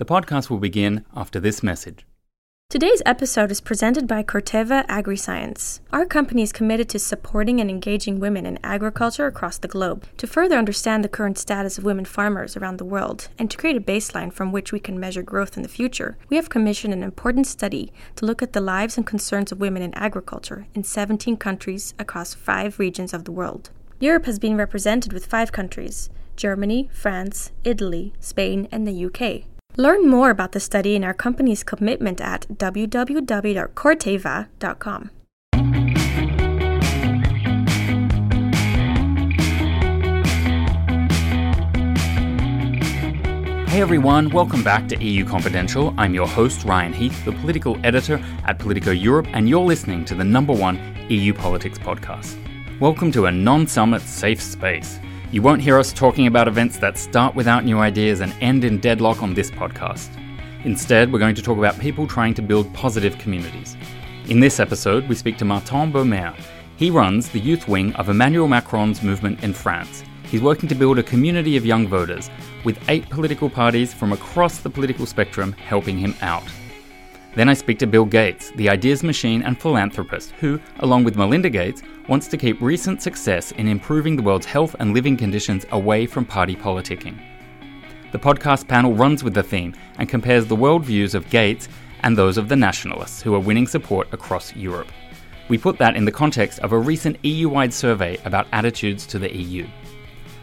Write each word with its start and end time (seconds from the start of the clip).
The 0.00 0.06
podcast 0.06 0.48
will 0.48 0.56
begin 0.56 1.04
after 1.14 1.38
this 1.38 1.62
message. 1.62 2.06
Today's 2.70 3.02
episode 3.04 3.50
is 3.50 3.60
presented 3.60 4.08
by 4.08 4.22
Corteva 4.22 4.86
AgriScience. 4.86 5.80
Our 5.92 6.06
company 6.06 6.40
is 6.40 6.54
committed 6.54 6.88
to 6.88 6.98
supporting 6.98 7.60
and 7.60 7.68
engaging 7.68 8.18
women 8.18 8.46
in 8.46 8.58
agriculture 8.64 9.26
across 9.26 9.58
the 9.58 9.68
globe 9.68 10.06
to 10.16 10.26
further 10.26 10.56
understand 10.56 11.04
the 11.04 11.10
current 11.10 11.36
status 11.36 11.76
of 11.76 11.84
women 11.84 12.06
farmers 12.06 12.56
around 12.56 12.78
the 12.78 12.86
world 12.86 13.28
and 13.38 13.50
to 13.50 13.58
create 13.58 13.76
a 13.76 13.80
baseline 13.82 14.32
from 14.32 14.52
which 14.52 14.72
we 14.72 14.80
can 14.80 14.98
measure 14.98 15.22
growth 15.22 15.58
in 15.58 15.62
the 15.62 15.68
future. 15.68 16.16
We 16.30 16.36
have 16.36 16.48
commissioned 16.48 16.94
an 16.94 17.02
important 17.02 17.46
study 17.46 17.92
to 18.16 18.24
look 18.24 18.40
at 18.40 18.54
the 18.54 18.62
lives 18.62 18.96
and 18.96 19.06
concerns 19.06 19.52
of 19.52 19.60
women 19.60 19.82
in 19.82 19.92
agriculture 19.92 20.66
in 20.72 20.82
17 20.82 21.36
countries 21.36 21.92
across 21.98 22.32
five 22.32 22.78
regions 22.78 23.12
of 23.12 23.24
the 23.24 23.32
world. 23.32 23.68
Europe 23.98 24.24
has 24.24 24.38
been 24.38 24.56
represented 24.56 25.12
with 25.12 25.26
five 25.26 25.52
countries 25.52 26.08
Germany, 26.36 26.88
France, 26.90 27.52
Italy, 27.64 28.14
Spain, 28.18 28.66
and 28.72 28.86
the 28.86 29.04
UK. 29.04 29.44
Learn 29.80 30.06
more 30.06 30.28
about 30.28 30.52
the 30.52 30.60
study 30.60 30.94
and 30.94 31.02
our 31.06 31.14
company's 31.14 31.64
commitment 31.64 32.20
at 32.20 32.46
www.corteva.com. 32.48 35.10
Hey 43.68 43.80
everyone, 43.80 44.28
welcome 44.28 44.62
back 44.62 44.86
to 44.88 45.02
EU 45.02 45.24
Confidential. 45.24 45.94
I'm 45.96 46.12
your 46.12 46.28
host, 46.28 46.66
Ryan 46.66 46.92
Heath, 46.92 47.24
the 47.24 47.32
political 47.32 47.78
editor 47.82 48.22
at 48.44 48.58
Politico 48.58 48.90
Europe, 48.90 49.28
and 49.32 49.48
you're 49.48 49.64
listening 49.64 50.04
to 50.04 50.14
the 50.14 50.24
number 50.24 50.52
one 50.52 50.78
EU 51.08 51.32
politics 51.32 51.78
podcast. 51.78 52.36
Welcome 52.80 53.10
to 53.12 53.24
a 53.24 53.32
non 53.32 53.66
summit 53.66 54.02
safe 54.02 54.42
space. 54.42 55.00
You 55.32 55.42
won't 55.42 55.62
hear 55.62 55.78
us 55.78 55.92
talking 55.92 56.26
about 56.26 56.48
events 56.48 56.78
that 56.78 56.98
start 56.98 57.36
without 57.36 57.64
new 57.64 57.78
ideas 57.78 58.20
and 58.20 58.34
end 58.40 58.64
in 58.64 58.78
deadlock 58.78 59.22
on 59.22 59.32
this 59.32 59.48
podcast. 59.48 60.10
Instead, 60.64 61.12
we're 61.12 61.20
going 61.20 61.36
to 61.36 61.42
talk 61.42 61.56
about 61.56 61.78
people 61.78 62.08
trying 62.08 62.34
to 62.34 62.42
build 62.42 62.74
positive 62.74 63.16
communities. 63.16 63.76
In 64.28 64.40
this 64.40 64.58
episode, 64.58 65.08
we 65.08 65.14
speak 65.14 65.38
to 65.38 65.44
Martin 65.44 65.92
Bohmert. 65.92 66.36
He 66.76 66.90
runs 66.90 67.28
the 67.28 67.38
youth 67.38 67.68
wing 67.68 67.94
of 67.94 68.08
Emmanuel 68.08 68.48
Macron's 68.48 69.04
movement 69.04 69.44
in 69.44 69.52
France. 69.52 70.02
He's 70.24 70.42
working 70.42 70.68
to 70.68 70.74
build 70.74 70.98
a 70.98 71.04
community 71.04 71.56
of 71.56 71.64
young 71.64 71.86
voters, 71.86 72.28
with 72.64 72.82
eight 72.88 73.08
political 73.08 73.48
parties 73.48 73.94
from 73.94 74.12
across 74.12 74.58
the 74.58 74.70
political 74.70 75.06
spectrum 75.06 75.52
helping 75.52 75.96
him 75.96 76.16
out. 76.22 76.42
Then 77.34 77.48
I 77.48 77.54
speak 77.54 77.78
to 77.78 77.86
Bill 77.86 78.04
Gates, 78.04 78.50
the 78.56 78.68
ideas 78.68 79.04
machine 79.04 79.42
and 79.42 79.60
philanthropist, 79.60 80.32
who, 80.40 80.60
along 80.80 81.04
with 81.04 81.16
Melinda 81.16 81.48
Gates, 81.48 81.82
wants 82.08 82.26
to 82.28 82.36
keep 82.36 82.60
recent 82.60 83.00
success 83.00 83.52
in 83.52 83.68
improving 83.68 84.16
the 84.16 84.22
world's 84.22 84.46
health 84.46 84.74
and 84.80 84.92
living 84.92 85.16
conditions 85.16 85.64
away 85.70 86.06
from 86.06 86.24
party 86.24 86.56
politicking. 86.56 87.16
The 88.10 88.18
podcast 88.18 88.66
panel 88.66 88.94
runs 88.94 89.22
with 89.22 89.34
the 89.34 89.42
theme 89.44 89.74
and 89.98 90.08
compares 90.08 90.46
the 90.46 90.56
worldviews 90.56 91.14
of 91.14 91.30
Gates 91.30 91.68
and 92.00 92.18
those 92.18 92.36
of 92.36 92.48
the 92.48 92.56
nationalists 92.56 93.22
who 93.22 93.34
are 93.34 93.40
winning 93.40 93.68
support 93.68 94.12
across 94.12 94.56
Europe. 94.56 94.88
We 95.48 95.58
put 95.58 95.78
that 95.78 95.94
in 95.94 96.04
the 96.04 96.12
context 96.12 96.58
of 96.60 96.72
a 96.72 96.78
recent 96.78 97.24
EU 97.24 97.48
wide 97.48 97.72
survey 97.72 98.18
about 98.24 98.48
attitudes 98.52 99.06
to 99.06 99.20
the 99.20 99.32
EU. 99.32 99.66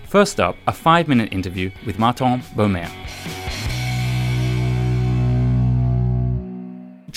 First 0.07 0.39
up, 0.39 0.55
a 0.67 0.71
five 0.71 1.09
minute 1.09 1.33
interview 1.33 1.69
with 1.85 1.99
Martin 1.99 2.39
Bohmert. 2.55 3.46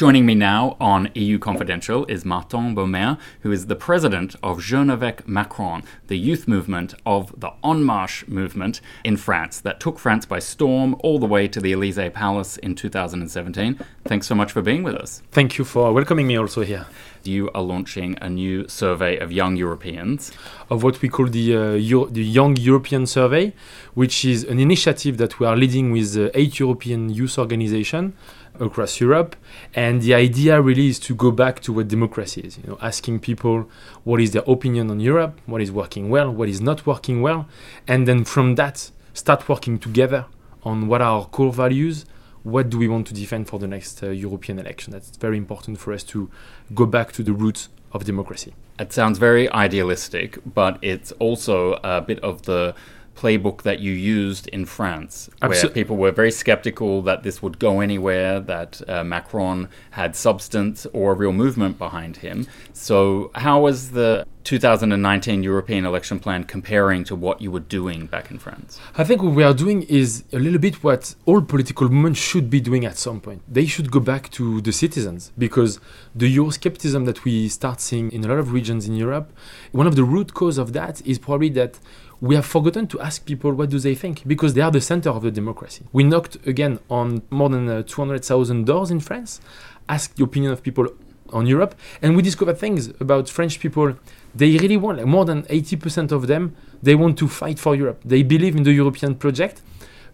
Joining 0.01 0.25
me 0.25 0.35
now 0.35 0.79
on 0.81 1.11
EU 1.15 1.39
Confidential 1.39 2.07
is 2.07 2.25
Martin 2.25 2.75
Bohmert, 2.75 3.19
who 3.43 3.53
is 3.53 3.67
the 3.67 3.77
president 3.77 4.35
of 4.43 4.59
Jeunes 4.59 4.91
avec 4.91 5.29
Macron, 5.29 5.83
the 6.07 6.17
youth 6.17 6.49
movement 6.49 6.95
of 7.05 7.39
the 7.39 7.51
En 7.63 7.85
Marche 7.85 8.27
movement 8.27 8.81
in 9.05 9.19
France 9.19 9.61
that 9.61 9.79
took 9.79 9.99
France 9.99 10.25
by 10.25 10.39
storm 10.39 10.97
all 11.01 11.19
the 11.19 11.27
way 11.27 11.47
to 11.49 11.61
the 11.61 11.73
Elysee 11.73 12.09
Palace 12.09 12.57
in 12.57 12.75
2017. 12.75 13.79
Thanks 14.07 14.27
so 14.27 14.35
much 14.35 14.53
for 14.53 14.63
being 14.63 14.83
with 14.83 14.95
us. 14.95 15.21
Thank 15.33 15.59
you 15.59 15.67
for 15.67 15.93
welcoming 15.93 16.27
me 16.27 16.39
also 16.39 16.63
here. 16.63 16.87
You 17.23 17.51
are 17.51 17.61
launching 17.61 18.17
a 18.23 18.31
new 18.31 18.67
survey 18.69 19.19
of 19.19 19.31
young 19.31 19.57
Europeans. 19.57 20.33
Of 20.71 20.83
what 20.83 21.03
we 21.03 21.11
call 21.11 21.27
the, 21.27 21.55
uh, 21.55 21.73
Euro- 21.73 22.07
the 22.07 22.25
Young 22.25 22.57
European 22.57 23.05
Survey, 23.05 23.53
which 23.93 24.25
is 24.25 24.45
an 24.45 24.59
initiative 24.59 25.19
that 25.19 25.39
we 25.39 25.47
are 25.47 25.59
leading 25.59 25.93
with 25.93 26.17
uh, 26.17 26.31
eight 26.33 26.59
European 26.59 27.11
youth 27.11 27.39
organizations 27.39 28.15
across 28.61 29.01
Europe. 29.01 29.37
And 29.75 30.03
the 30.03 30.15
idea 30.15 30.61
really 30.61 30.89
is 30.89 30.99
to 31.01 31.15
go 31.15 31.31
back 31.31 31.61
to 31.61 31.73
what 31.73 31.89
democracy 31.89 32.43
is, 32.43 32.59
you 32.59 32.65
know, 32.69 32.79
asking 32.81 33.21
people 33.21 33.69
what 34.05 34.21
is 34.21 34.33
their 34.33 34.45
opinion 34.47 34.91
on 34.91 35.01
Europe, 35.01 35.41
what 35.47 35.61
is 35.61 35.73
working 35.73 36.11
well, 36.11 36.31
what 36.31 36.49
is 36.49 36.61
not 36.61 36.87
working 36.87 37.23
well, 37.23 37.49
and 37.89 38.07
then 38.07 38.25
from 38.25 38.55
that 38.57 38.91
start 39.15 39.49
working 39.49 39.79
together 39.79 40.27
on 40.63 40.87
what 40.87 41.01
are 41.01 41.19
our 41.19 41.27
core 41.27 41.53
values, 41.53 42.05
what 42.43 42.71
do 42.71 42.79
we 42.79 42.89
want 42.89 43.07
to 43.07 43.15
defend 43.15 43.49
for 43.49 43.59
the 43.59 43.69
next 43.69 44.03
uh, 44.03 44.11
European 44.11 44.59
election. 44.59 44.93
That's 44.93 45.17
very 45.17 45.37
important 45.37 45.79
for 45.79 45.93
us 45.93 46.03
to 46.05 46.31
go 46.75 46.87
back 46.87 47.13
to 47.13 47.23
the 47.23 47.33
roots 47.33 47.69
of 47.93 48.05
democracy. 48.05 48.55
It 48.79 48.93
sounds 48.93 49.19
very 49.19 49.51
idealistic, 49.53 50.39
but 50.55 50.79
it's 50.81 51.13
also 51.13 51.79
a 51.85 52.01
bit 52.01 52.19
of 52.21 52.43
the 52.43 52.75
playbook 53.21 53.63
that 53.63 53.81
you 53.81 53.93
used 53.93 54.47
in 54.49 54.65
France, 54.65 55.29
where 55.41 55.69
people 55.69 55.97
were 55.97 56.11
very 56.11 56.31
skeptical 56.31 57.03
that 57.03 57.23
this 57.23 57.43
would 57.43 57.59
go 57.59 57.81
anywhere, 57.81 58.41
that 58.41 58.81
uh, 58.89 59.05
Macron 59.05 59.69
had 59.91 60.17
substance 60.17 60.87
or 60.93 61.13
a 61.13 61.15
real 61.15 61.33
movement 61.33 61.79
behind 61.79 62.19
him. 62.19 62.47
So, 62.73 63.31
how 63.35 63.61
was 63.61 63.91
the 63.91 64.27
2019 64.45 65.43
European 65.43 65.85
election 65.85 66.19
plan 66.19 66.45
comparing 66.45 67.05
to 67.05 67.15
what 67.15 67.43
you 67.43 67.51
were 67.51 67.67
doing 67.79 68.07
back 68.07 68.31
in 68.31 68.39
France? 68.39 68.81
I 68.97 69.05
think 69.05 69.23
what 69.23 69.35
we 69.35 69.45
are 69.45 69.53
doing 69.53 69.83
is 69.83 70.25
a 70.33 70.39
little 70.39 70.59
bit 70.59 70.83
what 70.83 71.15
all 71.27 71.43
political 71.43 71.89
movements 71.91 72.21
should 72.21 72.49
be 72.49 72.61
doing 72.61 72.87
at 72.87 72.97
some 72.97 73.21
point. 73.21 73.43
They 73.47 73.67
should 73.67 73.91
go 73.91 74.01
back 74.01 74.31
to 74.33 74.63
the 74.63 74.73
citizens 74.73 75.31
because 75.37 75.79
the 76.15 76.35
Euroscepticism 76.35 77.05
that 77.05 77.25
we 77.25 77.49
start 77.49 77.81
seeing 77.81 78.11
in 78.13 78.25
a 78.25 78.29
lot 78.29 78.39
of 78.39 78.53
regions 78.53 78.89
in 78.89 78.95
Europe, 78.95 79.31
one 79.73 79.87
of 79.87 79.95
the 79.95 80.05
root 80.05 80.33
cause 80.33 80.57
of 80.57 80.73
that 80.73 81.07
is 81.07 81.19
probably 81.19 81.51
that 81.51 81.79
we 82.21 82.35
have 82.35 82.45
forgotten 82.45 82.87
to 82.87 83.01
ask 83.01 83.25
people 83.25 83.53
what 83.53 83.71
do 83.71 83.79
they 83.79 83.95
think 83.95 84.23
because 84.27 84.55
they 84.55 84.61
are 84.61 84.71
the 84.71 84.81
center 84.81 85.11
of 85.11 85.23
the 85.23 85.31
democracy. 85.31 85.85
We 85.93 86.05
knocked 86.05 86.37
again 86.47 86.79
on 86.91 87.23
more 87.31 87.49
than 87.49 87.69
uh, 87.69 87.83
200,000 87.87 88.67
doors 88.67 88.91
in 88.91 89.01
France, 89.01 89.41
asked 89.89 90.17
the 90.17 90.25
opinion 90.25 90.53
of 90.53 90.63
people 90.63 90.89
on 91.33 91.47
Europe, 91.47 91.75
and 92.03 92.17
we 92.17 92.23
discovered 92.23 92.59
things 92.59 92.89
about 93.01 93.29
French 93.29 93.59
people. 93.61 93.95
They 94.35 94.57
really 94.59 94.77
want, 94.77 94.99
like 94.99 95.07
more 95.07 95.25
than 95.25 95.45
80% 95.45 96.13
of 96.13 96.27
them, 96.27 96.55
they 96.83 96.95
want 96.95 97.17
to 97.19 97.29
fight 97.29 97.59
for 97.59 97.75
Europe. 97.75 98.01
They 98.05 98.23
believe 98.23 98.55
in 98.55 98.65
the 98.65 98.73
European 98.73 99.15
project, 99.15 99.63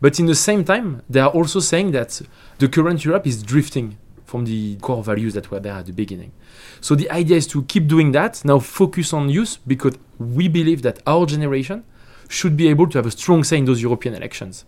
but 0.01 0.21
in 0.21 0.27
the 0.27 0.35
same 0.35 0.65
time, 0.65 1.03
they 1.09 1.21
are 1.21 1.31
also 1.31 1.59
saying 1.59 1.91
that 1.93 2.21
the 2.59 2.69
current 2.69 3.05
Europe 3.05 3.27
is 3.27 3.43
drifting 3.43 3.99
from 4.27 4.45
the 4.45 4.77
core 4.77 5.03
values 5.03 5.35
that 5.35 5.51
were 5.51 5.61
there 5.61 5.75
at 5.75 5.87
the 5.87 5.93
beginning. 5.93 6.33
So 6.81 6.95
the 6.95 7.11
idea 7.11 7.37
is 7.37 7.47
to 7.49 7.63
keep 7.65 7.87
doing 7.87 8.13
that, 8.13 8.45
now 8.45 8.59
focus 8.59 9.13
on 9.13 9.29
youth 9.29 9.59
because 9.67 9.95
we 10.19 10.49
believe 10.49 10.83
that 10.83 11.01
our 11.07 11.27
generation 11.27 11.85
should 12.29 12.57
be 12.57 12.69
able 12.69 12.87
to 12.89 12.99
have 12.99 13.07
a 13.07 13.11
strong 13.11 13.45
say 13.45 13.59
in 13.59 13.65
those 13.65 13.83
European 13.83 14.15
elections. 14.15 14.65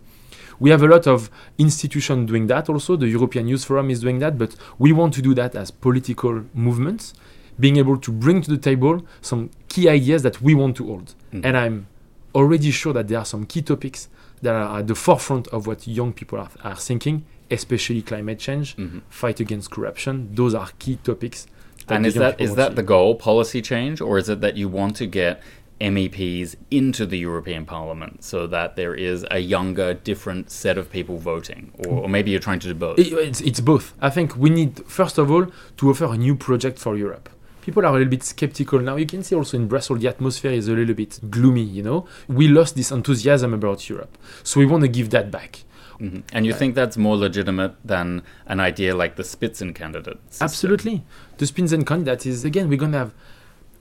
We 0.60 0.70
have 0.70 0.82
a 0.82 0.86
lot 0.88 1.06
of 1.06 1.30
institutions 1.58 2.28
doing 2.28 2.48
that 2.48 2.68
also. 2.68 2.96
The 2.96 3.08
European 3.08 3.46
Youth 3.46 3.64
Forum 3.64 3.90
is 3.90 4.00
doing 4.00 4.18
that, 4.18 4.36
but 4.38 4.56
we 4.78 4.92
want 4.92 5.14
to 5.14 5.22
do 5.22 5.34
that 5.34 5.54
as 5.54 5.70
political 5.70 6.44
movements, 6.52 7.14
being 7.60 7.76
able 7.76 7.96
to 7.98 8.10
bring 8.10 8.42
to 8.42 8.50
the 8.50 8.58
table 8.58 9.04
some 9.20 9.50
key 9.68 9.88
ideas 9.88 10.22
that 10.22 10.40
we 10.42 10.54
want 10.54 10.76
to 10.76 10.86
hold. 10.86 11.14
Mhm. 11.32 11.44
And 11.44 11.56
I'm 11.56 11.86
already 12.34 12.70
sure 12.70 12.92
that 12.92 13.08
there 13.08 13.18
are 13.18 13.24
some 13.24 13.46
key 13.46 13.62
topics 13.62 14.08
that 14.42 14.54
are 14.54 14.78
at 14.80 14.86
the 14.86 14.94
forefront 14.94 15.48
of 15.48 15.66
what 15.66 15.86
young 15.86 16.12
people 16.12 16.38
are, 16.38 16.50
are 16.64 16.76
thinking, 16.76 17.24
especially 17.50 18.02
climate 18.02 18.38
change, 18.38 18.76
Mhm. 18.76 19.02
fight 19.08 19.40
against 19.40 19.70
corruption. 19.70 20.28
Those 20.34 20.54
are 20.54 20.68
key 20.78 20.98
topics. 21.02 21.46
And 21.90 22.04
is 22.04 22.14
that 22.14 22.38
is 22.40 22.54
that 22.56 22.76
the 22.76 22.82
goal, 22.82 23.14
policy 23.14 23.62
change, 23.62 24.00
or 24.02 24.18
is 24.18 24.28
it 24.28 24.40
that 24.42 24.56
you 24.56 24.68
want 24.68 24.96
to 24.96 25.06
get 25.06 25.40
MEPs 25.80 26.56
into 26.70 27.06
the 27.06 27.18
European 27.18 27.64
Parliament 27.64 28.24
so 28.24 28.46
that 28.48 28.76
there 28.76 28.94
is 28.94 29.24
a 29.30 29.38
younger, 29.38 29.94
different 29.94 30.50
set 30.50 30.76
of 30.78 30.90
people 30.90 31.18
voting, 31.18 31.70
or, 31.86 32.02
or 32.04 32.08
maybe 32.08 32.30
you're 32.30 32.40
trying 32.40 32.58
to 32.60 32.68
do 32.68 32.74
both? 32.74 32.98
It- 32.98 33.12
It's, 33.12 33.40
it's 33.40 33.60
both. 33.60 33.94
I 34.00 34.10
think 34.10 34.36
we 34.36 34.50
need, 34.50 34.80
first 34.86 35.18
of 35.18 35.30
all, 35.30 35.46
to 35.76 35.90
offer 35.90 36.06
a 36.06 36.16
new 36.16 36.34
project 36.34 36.78
for 36.78 36.96
Europe. 36.96 37.28
People 37.62 37.84
are 37.84 37.90
a 37.90 37.92
little 37.92 38.08
bit 38.08 38.22
skeptical 38.22 38.80
now. 38.80 38.96
You 38.96 39.06
can 39.06 39.22
see 39.22 39.36
also 39.36 39.56
in 39.56 39.68
Brussels, 39.68 40.00
the 40.00 40.08
atmosphere 40.08 40.52
is 40.52 40.68
a 40.68 40.72
little 40.72 40.94
bit 40.94 41.20
gloomy, 41.30 41.62
you 41.62 41.82
know. 41.82 42.06
We 42.26 42.48
lost 42.48 42.76
this 42.76 42.90
enthusiasm 42.90 43.52
about 43.52 43.88
Europe. 43.90 44.16
So 44.42 44.58
we 44.58 44.66
want 44.66 44.82
to 44.82 44.88
give 44.88 45.10
that 45.10 45.30
back. 45.30 45.64
Mhm. 46.00 46.22
And 46.32 46.46
you 46.46 46.54
think 46.54 46.74
that's 46.76 46.96
more 46.96 47.16
legitimate 47.16 47.74
than 47.84 48.22
an 48.46 48.58
idea 48.60 48.94
like 48.96 49.16
the 49.16 49.22
Spitzenkandidat? 49.24 50.16
system? 50.30 50.44
Absolutely. 50.44 51.04
The 51.38 51.44
Spitzenkandidat 51.44 52.24
is, 52.24 52.44
again, 52.44 52.68
we're 52.68 52.78
going 52.78 52.92
to 52.92 52.98
have 52.98 53.12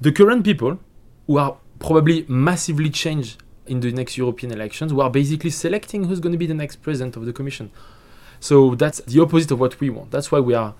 the 0.01 0.11
current 0.11 0.43
people 0.43 0.79
who 1.27 1.37
are 1.37 1.57
probably 1.79 2.25
massively 2.27 2.89
change 2.89 3.37
in 3.65 3.79
the 3.81 3.91
next 3.91 4.17
European 4.17 4.51
elections, 4.51 4.91
who 4.91 5.01
are 5.01 5.09
basically 5.09 5.49
selecting 5.49 6.05
who's 6.05 6.19
going 6.19 6.31
to 6.31 6.37
be 6.37 6.47
the 6.47 6.53
next 6.53 6.77
president 6.77 7.15
of 7.15 7.25
the 7.25 7.33
Commission. 7.33 7.71
So 8.39 8.75
that's 8.75 8.99
the 9.01 9.21
opposite 9.21 9.51
of 9.51 9.59
what 9.59 9.79
we 9.79 9.89
want. 9.89 10.11
That's 10.11 10.31
why 10.31 10.39
we 10.39 10.53
are 10.53 10.73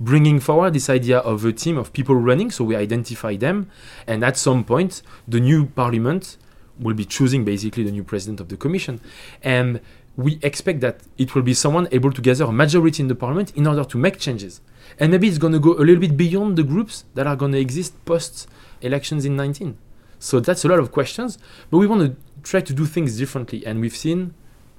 bringing 0.00 0.38
forward 0.38 0.74
this 0.74 0.88
idea 0.88 1.18
of 1.18 1.44
a 1.44 1.52
team 1.52 1.76
of 1.76 1.92
people 1.92 2.14
running. 2.14 2.50
So 2.50 2.64
we 2.64 2.76
identify 2.76 3.36
them, 3.36 3.70
and 4.06 4.24
at 4.24 4.36
some 4.36 4.64
point, 4.64 5.02
the 5.26 5.40
new 5.40 5.66
parliament 5.66 6.36
will 6.78 6.94
be 6.94 7.04
choosing 7.04 7.44
basically 7.44 7.82
the 7.82 7.90
new 7.90 8.04
president 8.04 8.40
of 8.40 8.48
the 8.48 8.56
Commission. 8.56 9.00
And 9.42 9.80
we 10.16 10.38
expect 10.42 10.80
that 10.80 11.00
it 11.16 11.34
will 11.34 11.42
be 11.42 11.54
someone 11.54 11.88
able 11.92 12.12
to 12.12 12.20
gather 12.20 12.44
a 12.44 12.52
majority 12.52 13.02
in 13.02 13.08
the 13.08 13.14
parliament 13.14 13.52
in 13.56 13.66
order 13.66 13.84
to 13.84 13.98
make 13.98 14.18
changes. 14.18 14.60
And 14.98 15.10
maybe 15.12 15.28
it's 15.28 15.38
going 15.38 15.52
to 15.52 15.60
go 15.60 15.74
a 15.74 15.82
little 15.82 16.00
bit 16.00 16.16
beyond 16.16 16.56
the 16.56 16.62
groups 16.62 17.04
that 17.14 17.26
are 17.26 17.36
going 17.36 17.52
to 17.52 17.58
exist 17.58 18.04
post 18.04 18.48
elections 18.80 19.24
in 19.24 19.36
19. 19.36 19.76
So 20.18 20.40
that's 20.40 20.64
a 20.64 20.68
lot 20.68 20.78
of 20.78 20.92
questions, 20.92 21.38
but 21.70 21.78
we 21.78 21.86
want 21.86 22.02
to 22.02 22.16
try 22.42 22.60
to 22.60 22.72
do 22.72 22.86
things 22.86 23.16
differently. 23.18 23.64
And 23.64 23.80
we've 23.80 23.96
seen 23.96 24.34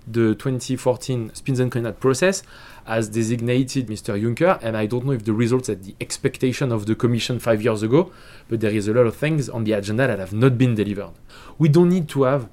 the 0.08 0.34
2014 0.36 1.32
Spins 1.36 1.60
and 1.60 1.72
Spitzenkandidat 1.72 2.00
process 2.00 2.42
as 2.88 3.10
designated 3.10 3.88
Mr. 3.88 4.20
Juncker, 4.20 4.60
and 4.64 4.76
I 4.76 4.88
don't 4.88 5.06
know 5.06 5.12
if 5.12 5.24
the 5.24 5.34
results 5.34 5.70
at 5.70 5.84
the 5.84 5.96
expectation 6.02 6.72
of 6.72 6.88
the 6.88 6.96
Commission 6.96 7.40
five 7.40 7.62
years 7.62 7.84
ago, 7.84 8.12
but 8.48 8.60
there 8.60 8.72
is 8.72 8.88
a 8.88 8.94
lot 8.94 9.06
of 9.06 9.16
things 9.16 9.48
on 9.48 9.64
the 9.64 9.74
agenda 9.74 10.08
that 10.08 10.18
have 10.20 10.34
not 10.34 10.58
been 10.58 10.74
delivered. 10.74 11.12
We 11.58 11.70
don't 11.70 11.90
need 11.90 12.10
to 12.10 12.24
have 12.24 12.50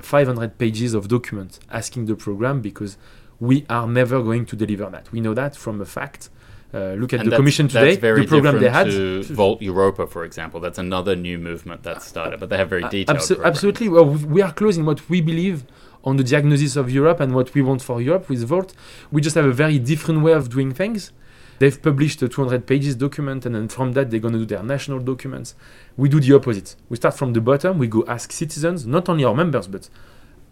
500 0.00 0.58
pages 0.58 0.94
of 0.94 1.08
documents 1.08 1.58
asking 1.70 2.06
the 2.06 2.14
program 2.14 2.60
because 2.60 2.98
we 3.40 3.64
are 3.70 3.86
never 3.86 4.22
going 4.22 4.44
to 4.46 4.56
deliver 4.56 4.90
that. 4.90 5.10
We 5.10 5.20
know 5.20 5.34
that 5.34 5.56
from 5.56 5.80
a 5.80 5.86
fact. 5.86 6.28
Uh, 6.72 6.92
look 6.98 7.14
at 7.14 7.20
And 7.20 7.32
the 7.32 7.36
Commission 7.36 7.66
today, 7.68 7.96
the 7.96 8.26
program 8.26 8.60
they 8.60 8.68
had. 8.68 8.86
to 8.90 9.22
Volt 9.24 9.62
Europa, 9.62 10.06
for 10.06 10.24
example. 10.24 10.60
That's 10.60 10.78
another 10.78 11.16
new 11.16 11.38
movement 11.38 11.82
that 11.84 12.02
started, 12.02 12.40
but 12.40 12.50
they 12.50 12.58
have 12.58 12.68
very 12.68 12.84
Uh, 12.84 12.90
detailed. 12.90 13.18
abso- 13.18 13.42
absolutely. 13.42 13.88
Well, 13.88 14.04
we 14.04 14.42
are 14.42 14.52
close 14.52 14.76
in 14.76 14.84
what 14.84 15.08
we 15.08 15.22
believe 15.22 15.64
on 16.04 16.16
the 16.18 16.24
diagnosis 16.24 16.76
of 16.76 16.90
Europe 16.90 17.20
and 17.20 17.34
what 17.34 17.54
we 17.54 17.62
want 17.62 17.80
for 17.82 18.02
Europe 18.02 18.28
with 18.28 18.44
Volt. 18.46 18.74
We 19.10 19.22
just 19.22 19.34
have 19.34 19.46
a 19.46 19.52
very 19.52 19.78
different 19.78 20.22
way 20.22 20.32
of 20.32 20.50
doing 20.50 20.72
things. 20.74 21.10
They've 21.58 21.80
published 21.82 22.22
a 22.22 22.28
200 22.28 22.66
pages 22.66 22.94
document, 22.94 23.44
and 23.46 23.54
then 23.54 23.68
from 23.68 23.92
that, 23.94 24.10
they're 24.10 24.20
going 24.20 24.34
to 24.34 24.40
do 24.40 24.46
their 24.46 24.62
national 24.62 25.00
documents. 25.00 25.54
We 25.96 26.08
do 26.08 26.20
the 26.20 26.32
opposite. 26.34 26.76
We 26.90 26.96
start 26.96 27.14
from 27.16 27.32
the 27.32 27.40
bottom. 27.40 27.78
We 27.78 27.88
go 27.88 28.04
ask 28.06 28.30
citizens, 28.30 28.86
not 28.86 29.08
only 29.08 29.24
our 29.24 29.34
members, 29.34 29.66
but 29.66 29.88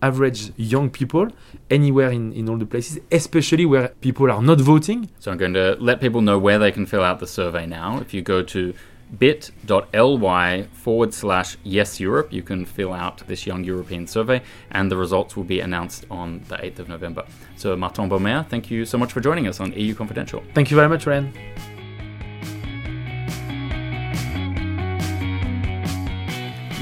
average 0.02 0.52
young 0.56 0.90
people 0.90 1.28
anywhere 1.70 2.10
in, 2.10 2.32
in 2.32 2.48
all 2.48 2.56
the 2.56 2.66
places, 2.66 2.98
especially 3.10 3.66
where 3.66 3.88
people 4.00 4.30
are 4.30 4.42
not 4.42 4.60
voting. 4.60 5.08
So 5.18 5.30
I'm 5.30 5.38
going 5.38 5.54
to 5.54 5.76
let 5.80 6.00
people 6.00 6.20
know 6.20 6.38
where 6.38 6.58
they 6.58 6.72
can 6.72 6.86
fill 6.86 7.02
out 7.02 7.20
the 7.20 7.26
survey 7.26 7.66
now. 7.66 7.98
If 7.98 8.14
you 8.14 8.22
go 8.22 8.42
to 8.42 8.74
bit.ly 9.18 10.62
forward 10.72 11.14
slash 11.14 11.56
yes 11.62 12.00
Europe, 12.00 12.32
you 12.32 12.42
can 12.42 12.64
fill 12.64 12.92
out 12.92 13.18
this 13.26 13.46
Young 13.46 13.64
European 13.64 14.06
survey, 14.06 14.42
and 14.72 14.90
the 14.90 14.96
results 14.96 15.36
will 15.36 15.44
be 15.44 15.60
announced 15.60 16.06
on 16.10 16.42
the 16.48 16.56
8th 16.56 16.80
of 16.80 16.88
November. 16.88 17.24
So, 17.56 17.76
Martin 17.76 18.08
Bohmert, 18.08 18.48
thank 18.48 18.70
you 18.70 18.84
so 18.84 18.98
much 18.98 19.12
for 19.12 19.20
joining 19.20 19.46
us 19.46 19.60
on 19.60 19.72
EU 19.72 19.94
Confidential. 19.94 20.42
Thank 20.54 20.70
you 20.70 20.76
very 20.76 20.88
much, 20.88 21.06
Ryan. 21.06 21.32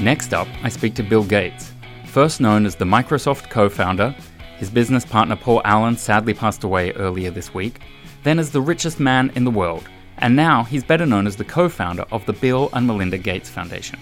Next 0.01 0.33
up, 0.33 0.47
I 0.61 0.69
speak 0.69 0.93
to 0.95 1.03
Bill 1.03 1.23
Gates. 1.23 1.74
First 2.15 2.39
known 2.39 2.65
as 2.65 2.75
the 2.75 2.85
Microsoft 2.85 3.49
co 3.49 3.67
founder, 3.67 4.15
his 4.57 4.69
business 4.69 5.03
partner 5.03 5.35
Paul 5.35 5.61
Allen 5.65 5.97
sadly 5.97 6.33
passed 6.33 6.63
away 6.63 6.93
earlier 6.93 7.29
this 7.29 7.53
week, 7.53 7.81
then 8.23 8.39
as 8.39 8.51
the 8.51 8.61
richest 8.61 9.01
man 9.01 9.33
in 9.35 9.43
the 9.43 9.51
world, 9.51 9.89
and 10.19 10.33
now 10.33 10.63
he's 10.63 10.81
better 10.81 11.05
known 11.05 11.27
as 11.27 11.35
the 11.35 11.43
co 11.43 11.67
founder 11.67 12.05
of 12.13 12.25
the 12.25 12.31
Bill 12.31 12.69
and 12.71 12.87
Melinda 12.87 13.17
Gates 13.17 13.49
Foundation. 13.49 13.99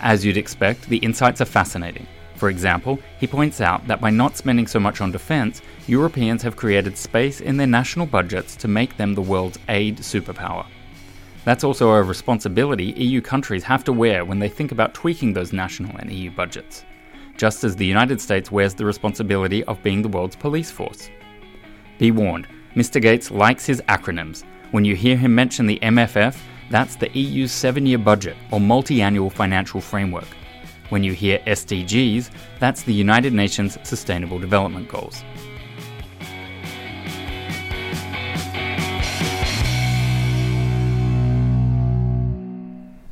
As 0.00 0.24
you'd 0.24 0.36
expect, 0.36 0.88
the 0.88 0.96
insights 0.96 1.40
are 1.40 1.44
fascinating. 1.44 2.08
For 2.34 2.48
example, 2.48 2.98
he 3.20 3.28
points 3.28 3.60
out 3.60 3.86
that 3.86 4.00
by 4.00 4.10
not 4.10 4.36
spending 4.36 4.66
so 4.66 4.80
much 4.80 5.00
on 5.00 5.12
defense, 5.12 5.62
Europeans 5.86 6.42
have 6.42 6.56
created 6.56 6.98
space 6.98 7.40
in 7.40 7.56
their 7.56 7.68
national 7.68 8.06
budgets 8.06 8.56
to 8.56 8.66
make 8.66 8.96
them 8.96 9.14
the 9.14 9.22
world's 9.22 9.60
aid 9.68 9.98
superpower. 9.98 10.66
That's 11.44 11.62
also 11.62 11.90
a 11.90 12.02
responsibility 12.02 12.86
EU 12.86 13.20
countries 13.20 13.62
have 13.62 13.84
to 13.84 13.92
wear 13.92 14.24
when 14.24 14.40
they 14.40 14.48
think 14.48 14.72
about 14.72 14.94
tweaking 14.94 15.32
those 15.32 15.52
national 15.52 15.96
and 15.98 16.12
EU 16.12 16.32
budgets, 16.32 16.84
just 17.36 17.64
as 17.64 17.76
the 17.76 17.86
United 17.86 18.20
States 18.20 18.50
wears 18.50 18.74
the 18.74 18.84
responsibility 18.84 19.64
of 19.64 19.82
being 19.82 20.02
the 20.02 20.08
world's 20.08 20.36
police 20.36 20.70
force. 20.70 21.10
Be 21.98 22.10
warned, 22.10 22.46
Mr. 22.74 23.00
Gates 23.00 23.30
likes 23.30 23.64
his 23.64 23.80
acronyms. 23.82 24.44
When 24.70 24.84
you 24.84 24.96
hear 24.96 25.16
him 25.16 25.34
mention 25.34 25.66
the 25.66 25.78
MFF, 25.82 26.36
that's 26.70 26.96
the 26.96 27.10
EU's 27.16 27.52
seven 27.52 27.86
year 27.86 27.98
budget 27.98 28.36
or 28.50 28.60
multi 28.60 29.00
annual 29.00 29.30
financial 29.30 29.80
framework. 29.80 30.28
When 30.88 31.02
you 31.02 31.12
hear 31.12 31.38
SDGs, 31.46 32.30
that's 32.58 32.82
the 32.82 32.94
United 32.94 33.32
Nations 33.32 33.78
Sustainable 33.82 34.38
Development 34.38 34.88
Goals. 34.88 35.24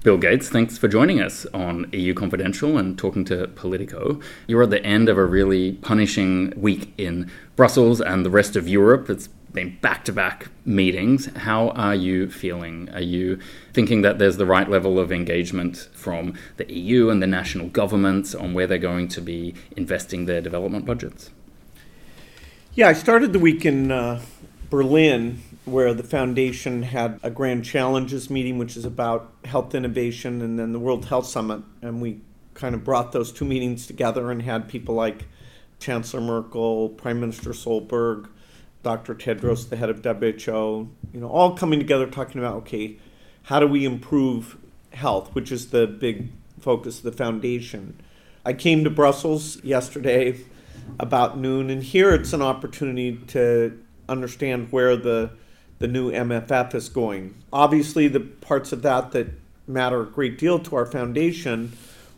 Bill 0.04 0.18
Gates, 0.18 0.50
thanks 0.50 0.76
for 0.76 0.86
joining 0.86 1.22
us 1.22 1.46
on 1.54 1.88
EU 1.92 2.12
Confidential 2.12 2.76
and 2.76 2.98
talking 2.98 3.24
to 3.24 3.48
Politico. 3.48 4.20
You're 4.46 4.64
at 4.64 4.68
the 4.68 4.84
end 4.84 5.08
of 5.08 5.16
a 5.16 5.24
really 5.24 5.72
punishing 5.72 6.52
week 6.58 6.92
in 6.98 7.30
Brussels 7.56 8.02
and 8.02 8.22
the 8.22 8.28
rest 8.28 8.54
of 8.54 8.68
Europe. 8.68 9.08
It's 9.08 9.28
been 9.54 9.78
back 9.80 10.04
to 10.04 10.12
back 10.12 10.48
meetings. 10.66 11.34
How 11.34 11.70
are 11.70 11.94
you 11.94 12.28
feeling? 12.28 12.90
Are 12.92 13.00
you 13.00 13.38
thinking 13.72 14.02
that 14.02 14.18
there's 14.18 14.36
the 14.36 14.44
right 14.44 14.68
level 14.68 14.98
of 14.98 15.10
engagement 15.10 15.88
from 15.94 16.34
the 16.58 16.70
EU 16.70 17.08
and 17.08 17.22
the 17.22 17.26
national 17.26 17.70
governments 17.70 18.34
on 18.34 18.52
where 18.52 18.66
they're 18.66 18.76
going 18.76 19.08
to 19.08 19.22
be 19.22 19.54
investing 19.74 20.26
their 20.26 20.42
development 20.42 20.84
budgets? 20.84 21.30
Yeah, 22.74 22.88
I 22.88 22.92
started 22.92 23.32
the 23.32 23.38
week 23.38 23.64
in 23.64 23.90
uh, 23.90 24.20
Berlin, 24.68 25.40
where 25.64 25.94
the 25.94 26.02
foundation 26.02 26.82
had 26.82 27.18
a 27.22 27.30
grand 27.30 27.64
challenges 27.64 28.28
meeting, 28.28 28.58
which 28.58 28.76
is 28.76 28.84
about 28.84 29.32
health 29.44 29.74
innovation, 29.74 30.42
and 30.42 30.58
then 30.58 30.72
the 30.72 30.78
World 30.78 31.06
Health 31.06 31.26
Summit. 31.26 31.62
And 31.80 32.00
we 32.02 32.20
kind 32.52 32.74
of 32.74 32.84
brought 32.84 33.12
those 33.12 33.32
two 33.32 33.44
meetings 33.44 33.86
together 33.86 34.30
and 34.30 34.42
had 34.42 34.68
people 34.68 34.94
like 34.94 35.24
Chancellor 35.78 36.20
Merkel, 36.20 36.90
Prime 36.90 37.20
Minister 37.20 37.50
Solberg, 37.50 38.28
Dr. 38.82 39.14
Tedros, 39.14 39.68
the 39.68 39.76
head 39.76 39.88
of 39.88 40.04
WHO, 40.04 40.90
you 41.12 41.20
know, 41.20 41.28
all 41.28 41.56
coming 41.56 41.78
together 41.78 42.06
talking 42.06 42.38
about 42.38 42.56
okay, 42.56 42.98
how 43.44 43.58
do 43.58 43.66
we 43.66 43.84
improve 43.84 44.58
health, 44.92 45.34
which 45.34 45.50
is 45.50 45.70
the 45.70 45.86
big 45.86 46.30
focus 46.60 46.98
of 46.98 47.04
the 47.04 47.12
foundation. 47.12 48.00
I 48.44 48.52
came 48.52 48.84
to 48.84 48.90
Brussels 48.90 49.62
yesterday 49.64 50.38
about 50.98 51.38
noon, 51.38 51.70
and 51.70 51.82
here 51.82 52.14
it's 52.14 52.32
an 52.32 52.42
opportunity 52.42 53.16
to 53.28 53.78
understand 54.08 54.70
where 54.70 54.96
the 54.96 55.30
the 55.78 55.88
new 55.88 56.10
MFF 56.10 56.74
is 56.74 56.88
going. 56.88 57.34
Obviously, 57.52 58.08
the 58.08 58.20
parts 58.20 58.72
of 58.72 58.82
that 58.82 59.12
that 59.12 59.28
matter 59.66 60.02
a 60.02 60.06
great 60.06 60.38
deal 60.38 60.58
to 60.58 60.76
our 60.76 60.86
foundation 60.86 61.72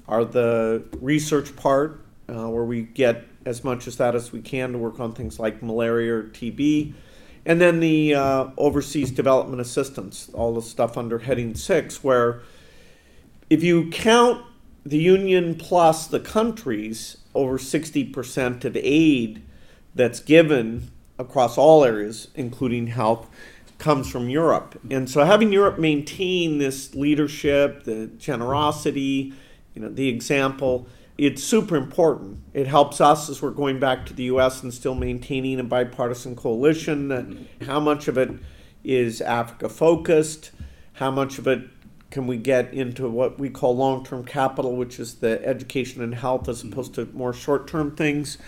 are 0.08 0.24
the 0.24 0.84
research 1.00 1.54
part, 1.56 2.00
uh, 2.28 2.48
where 2.48 2.64
we 2.64 2.82
get 2.82 3.24
as 3.44 3.62
much 3.64 3.86
as 3.86 3.96
that 3.96 4.14
as 4.14 4.32
we 4.32 4.40
can 4.40 4.72
to 4.72 4.78
work 4.78 4.98
on 5.00 5.12
things 5.12 5.38
like 5.38 5.62
malaria 5.62 6.14
or 6.14 6.22
TB, 6.24 6.92
and 7.44 7.60
then 7.60 7.80
the 7.80 8.14
uh, 8.14 8.48
overseas 8.56 9.10
development 9.10 9.60
assistance, 9.60 10.28
all 10.34 10.54
the 10.54 10.62
stuff 10.62 10.98
under 10.98 11.20
heading 11.20 11.54
six, 11.54 12.02
where 12.02 12.42
if 13.48 13.62
you 13.62 13.88
count 13.90 14.44
the 14.84 14.98
union 14.98 15.54
plus 15.54 16.06
the 16.06 16.20
countries, 16.20 17.18
over 17.34 17.58
60% 17.58 18.64
of 18.64 18.76
aid 18.76 19.42
that's 19.94 20.20
given 20.20 20.90
across 21.18 21.56
all 21.58 21.84
areas, 21.84 22.28
including 22.34 22.88
health, 22.88 23.28
comes 23.78 24.10
from 24.10 24.28
Europe. 24.28 24.80
And 24.90 25.08
so 25.08 25.24
having 25.24 25.52
Europe 25.52 25.78
maintain 25.78 26.58
this 26.58 26.94
leadership, 26.94 27.84
the 27.84 28.06
generosity, 28.18 29.34
you 29.74 29.82
know, 29.82 29.88
the 29.88 30.08
example, 30.08 30.86
it's 31.18 31.42
super 31.42 31.76
important. 31.76 32.38
It 32.52 32.66
helps 32.66 33.00
us 33.00 33.28
as 33.28 33.40
we're 33.40 33.50
going 33.50 33.78
back 33.78 34.06
to 34.06 34.14
the 34.14 34.24
US 34.24 34.62
and 34.62 34.72
still 34.72 34.94
maintaining 34.94 35.60
a 35.60 35.64
bipartisan 35.64 36.36
coalition. 36.36 37.08
That 37.08 37.26
how 37.66 37.80
much 37.80 38.08
of 38.08 38.18
it 38.18 38.30
is 38.84 39.20
Africa 39.20 39.68
focused? 39.68 40.52
How 40.94 41.10
much 41.10 41.38
of 41.38 41.46
it 41.46 41.68
can 42.10 42.26
we 42.26 42.36
get 42.36 42.72
into 42.72 43.08
what 43.08 43.38
we 43.38 43.50
call 43.50 43.76
long-term 43.76 44.24
capital, 44.24 44.76
which 44.76 44.98
is 44.98 45.16
the 45.16 45.44
education 45.44 46.02
and 46.02 46.14
health 46.14 46.48
as 46.48 46.62
opposed 46.62 46.94
to 46.94 47.06
more 47.12 47.32
short-term 47.32 47.96
things? 47.96 48.38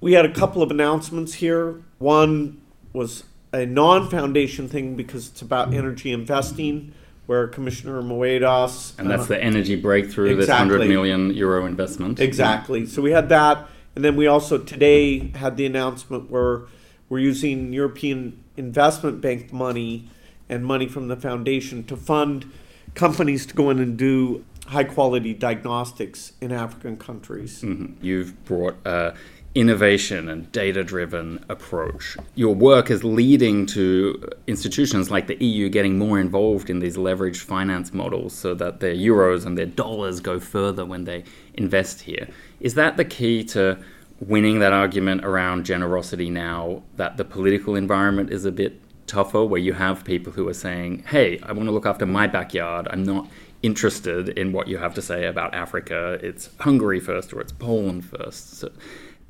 We 0.00 0.12
had 0.12 0.26
a 0.26 0.32
couple 0.32 0.62
of 0.62 0.70
announcements 0.70 1.34
here. 1.34 1.82
One 2.04 2.60
was 2.92 3.24
a 3.54 3.64
non-foundation 3.64 4.68
thing 4.68 4.94
because 4.94 5.28
it's 5.28 5.40
about 5.40 5.72
energy 5.72 6.12
investing, 6.12 6.92
where 7.24 7.48
Commissioner 7.48 8.02
Moedas 8.02 8.92
And 8.98 9.10
that's 9.10 9.22
uh, 9.22 9.28
the 9.28 9.42
energy 9.42 9.74
breakthrough, 9.74 10.36
this 10.36 10.48
100 10.48 10.86
million 10.86 11.32
euro 11.32 11.64
investment. 11.64 12.20
Exactly. 12.20 12.84
So 12.84 13.00
we 13.00 13.12
had 13.12 13.30
that, 13.30 13.66
and 13.94 14.04
then 14.04 14.16
we 14.16 14.26
also 14.26 14.58
today 14.58 15.28
had 15.28 15.56
the 15.56 15.64
announcement 15.64 16.30
where 16.30 16.64
we're 17.08 17.20
using 17.20 17.72
European 17.72 18.38
Investment 18.58 19.22
Bank 19.22 19.50
money 19.50 20.10
and 20.50 20.62
money 20.62 20.86
from 20.86 21.08
the 21.08 21.16
foundation 21.16 21.84
to 21.84 21.96
fund 21.96 22.52
companies 22.94 23.46
to 23.46 23.54
go 23.54 23.70
in 23.70 23.78
and 23.78 23.96
do 23.96 24.44
high 24.66 24.84
quality 24.84 25.32
diagnostics 25.32 26.32
in 26.42 26.52
African 26.52 26.98
countries. 26.98 27.62
Mhm. 27.62 27.94
You've 28.02 28.44
brought 28.44 28.76
a 28.84 29.14
innovation 29.54 30.28
and 30.28 30.50
data 30.50 30.82
driven 30.82 31.44
approach. 31.48 32.16
Your 32.34 32.54
work 32.54 32.90
is 32.90 33.04
leading 33.04 33.66
to 33.66 34.28
institutions 34.46 35.10
like 35.10 35.28
the 35.28 35.42
EU 35.44 35.68
getting 35.68 35.96
more 35.96 36.18
involved 36.18 36.68
in 36.70 36.80
these 36.80 36.96
leveraged 36.96 37.42
finance 37.42 37.94
models 37.94 38.34
so 38.34 38.54
that 38.54 38.80
their 38.80 38.94
euros 38.94 39.46
and 39.46 39.56
their 39.56 39.66
dollars 39.66 40.20
go 40.20 40.40
further 40.40 40.84
when 40.84 41.04
they 41.04 41.22
invest 41.54 42.02
here. 42.02 42.28
Is 42.60 42.74
that 42.74 42.96
the 42.96 43.04
key 43.04 43.44
to 43.44 43.78
winning 44.20 44.58
that 44.58 44.72
argument 44.72 45.24
around 45.24 45.64
generosity 45.64 46.30
now 46.30 46.82
that 46.96 47.16
the 47.16 47.24
political 47.24 47.76
environment 47.76 48.30
is 48.30 48.44
a 48.44 48.52
bit 48.52 48.80
tougher, 49.06 49.44
where 49.44 49.60
you 49.60 49.74
have 49.74 50.04
people 50.04 50.32
who 50.32 50.48
are 50.48 50.54
saying, 50.54 51.04
hey, 51.08 51.38
I 51.42 51.52
want 51.52 51.68
to 51.68 51.72
look 51.72 51.86
after 51.86 52.06
my 52.06 52.26
backyard. 52.26 52.88
I'm 52.90 53.04
not 53.04 53.28
interested 53.62 54.30
in 54.30 54.52
what 54.52 54.68
you 54.68 54.78
have 54.78 54.94
to 54.94 55.02
say 55.02 55.26
about 55.26 55.54
Africa. 55.54 56.18
It's 56.22 56.50
Hungary 56.60 57.00
first 57.00 57.32
or 57.32 57.40
it's 57.40 57.52
Poland 57.52 58.04
first. 58.04 58.58
So, 58.58 58.70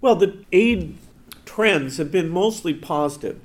well, 0.05 0.17
the 0.17 0.37
aid 0.53 0.99
trends 1.47 1.97
have 1.97 2.13
been 2.13 2.29
mostly 2.29 2.75
positive. 2.75 3.41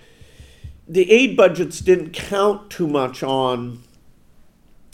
The 0.89 1.10
aid 1.10 1.38
budgets 1.38 1.80
didn't 1.80 2.12
count 2.12 2.70
too 2.70 2.86
much 2.86 3.24
on, 3.24 3.82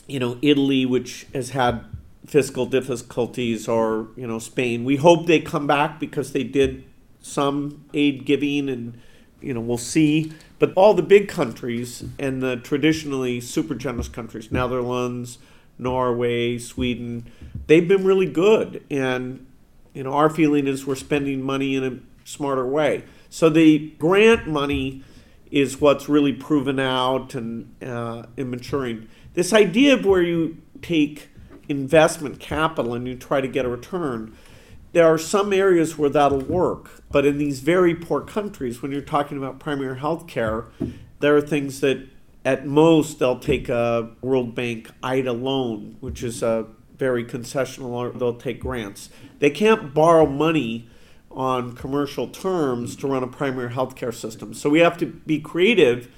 you 0.06 0.20
know, 0.20 0.38
Italy, 0.44 0.86
which 0.86 1.26
has 1.34 1.50
had 1.50 1.84
fiscal 2.28 2.68
difficulties, 2.68 3.68
or 3.68 4.10
you 4.16 4.28
know, 4.28 4.38
Spain. 4.38 4.86
We 4.86 4.98
hope 4.98 5.26
they 5.26 5.40
come 5.40 5.66
back 5.66 6.00
because 6.00 6.34
they 6.34 6.44
did 6.44 6.84
some 7.20 7.84
aid 7.96 8.26
giving, 8.26 8.70
and 8.70 9.02
you 9.42 9.56
know, 9.56 9.62
we'll 9.62 9.80
see. 9.80 10.34
But 10.60 10.72
all 10.76 10.94
the 10.94 11.02
big 11.02 11.28
countries 11.28 12.04
and 12.20 12.44
the 12.44 12.58
traditionally 12.58 13.42
super 13.42 13.74
generous 13.74 14.08
countries, 14.08 14.52
Netherlands, 14.52 15.40
Norway, 15.80 16.60
Sweden, 16.60 17.26
they've 17.66 17.88
been 17.88 18.06
really 18.06 18.28
good. 18.28 18.84
And, 18.92 19.48
you 19.96 20.04
know, 20.04 20.14
our 20.14 20.30
feeling 20.30 20.68
is 20.68 20.86
we're 20.86 20.94
spending 20.94 21.42
money 21.42 21.76
in 21.76 21.84
a 21.84 22.28
smarter 22.28 22.68
way. 22.68 23.06
So 23.30 23.50
the 23.50 23.90
grant 23.98 24.46
money 24.46 25.04
is 25.50 25.80
what's 25.80 26.10
really 26.10 26.34
proven 26.34 26.80
out 26.80 27.34
and, 27.34 27.74
uh, 27.82 28.24
and 28.38 28.52
maturing. 28.52 29.08
This 29.34 29.54
idea 29.54 29.94
of 29.94 30.06
where 30.06 30.22
you 30.22 30.58
take 30.82 31.30
investment 31.70 32.40
capital 32.40 32.94
and 32.94 33.08
you 33.08 33.16
try 33.16 33.40
to 33.40 33.48
get 33.48 33.66
a 33.66 33.70
return, 33.70 34.36
there 34.92 35.08
are 35.08 35.18
some 35.18 35.54
areas 35.54 35.98
where 35.98 36.10
that'll 36.10 36.40
work. 36.40 37.04
But 37.10 37.26
in 37.26 37.38
these 37.38 37.62
very 37.62 37.96
poor 37.96 38.22
countries, 38.22 38.82
when 38.82 38.92
you're 38.92 39.02
talking 39.02 39.38
about 39.38 39.60
primary 39.60 39.98
health 39.98 40.28
care, 40.28 40.66
there 41.20 41.36
are 41.38 41.42
things 41.42 41.80
that 41.80 42.08
at 42.44 42.66
most 42.68 43.20
they'll 43.20 43.40
take 43.40 43.70
a 43.70 44.12
World 44.22 44.56
Bank 44.56 44.92
IDA 45.02 45.34
loan, 45.34 45.98
which 46.02 46.22
is 46.22 46.44
a 46.44 46.68
very 46.98 47.24
concessional, 47.24 47.90
or 47.90 48.10
they'll 48.12 48.36
take 48.36 48.60
grants. 48.60 49.10
They 49.40 49.50
can't 49.50 49.94
borrow 49.94 50.26
money 50.26 50.90
on 51.32 51.74
commercial 51.74 52.28
terms 52.28 52.96
to 52.96 53.08
run 53.08 53.24
a 53.24 53.28
primary 53.28 53.70
healthcare 53.70 54.14
system. 54.14 54.54
So 54.54 54.70
we 54.70 54.80
have 54.80 54.98
to 54.98 55.06
be 55.06 55.40
creative. 55.40 56.10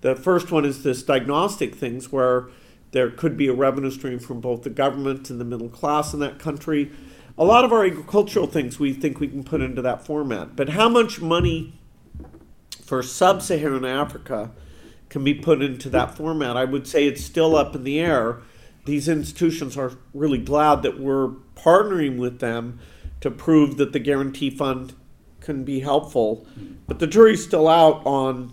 The 0.00 0.14
first 0.14 0.50
one 0.50 0.64
is 0.64 0.82
this 0.82 1.02
diagnostic 1.02 1.74
things 1.74 2.12
where 2.12 2.48
there 2.92 3.10
could 3.10 3.36
be 3.36 3.48
a 3.48 3.52
revenue 3.52 3.90
stream 3.90 4.18
from 4.18 4.40
both 4.40 4.62
the 4.62 4.70
government 4.70 5.30
and 5.30 5.40
the 5.40 5.44
middle 5.44 5.68
class 5.68 6.14
in 6.14 6.20
that 6.20 6.38
country. 6.38 6.90
A 7.36 7.44
lot 7.44 7.64
of 7.64 7.72
our 7.72 7.84
agricultural 7.84 8.46
things 8.46 8.78
we 8.78 8.92
think 8.92 9.18
we 9.18 9.28
can 9.28 9.44
put 9.44 9.60
into 9.60 9.82
that 9.82 10.04
format. 10.04 10.56
But 10.56 10.70
how 10.70 10.88
much 10.88 11.20
money 11.20 11.74
for 12.84 13.02
sub 13.02 13.42
Saharan 13.42 13.84
Africa 13.84 14.50
can 15.10 15.24
be 15.24 15.34
put 15.34 15.60
into 15.60 15.90
that 15.90 16.16
format. 16.16 16.56
I 16.56 16.64
would 16.64 16.86
say 16.86 17.06
it's 17.06 17.22
still 17.22 17.56
up 17.56 17.74
in 17.74 17.84
the 17.84 18.00
air. 18.00 18.38
These 18.84 19.08
institutions 19.08 19.76
are 19.76 19.92
really 20.14 20.38
glad 20.38 20.82
that 20.82 20.98
we're 20.98 21.28
partnering 21.54 22.18
with 22.18 22.40
them 22.40 22.80
to 23.20 23.30
prove 23.30 23.76
that 23.76 23.92
the 23.92 23.98
guarantee 23.98 24.50
fund 24.50 24.94
can 25.40 25.64
be 25.64 25.80
helpful. 25.80 26.46
But 26.86 26.98
the 26.98 27.06
jury's 27.06 27.44
still 27.44 27.68
out 27.68 28.04
on 28.06 28.52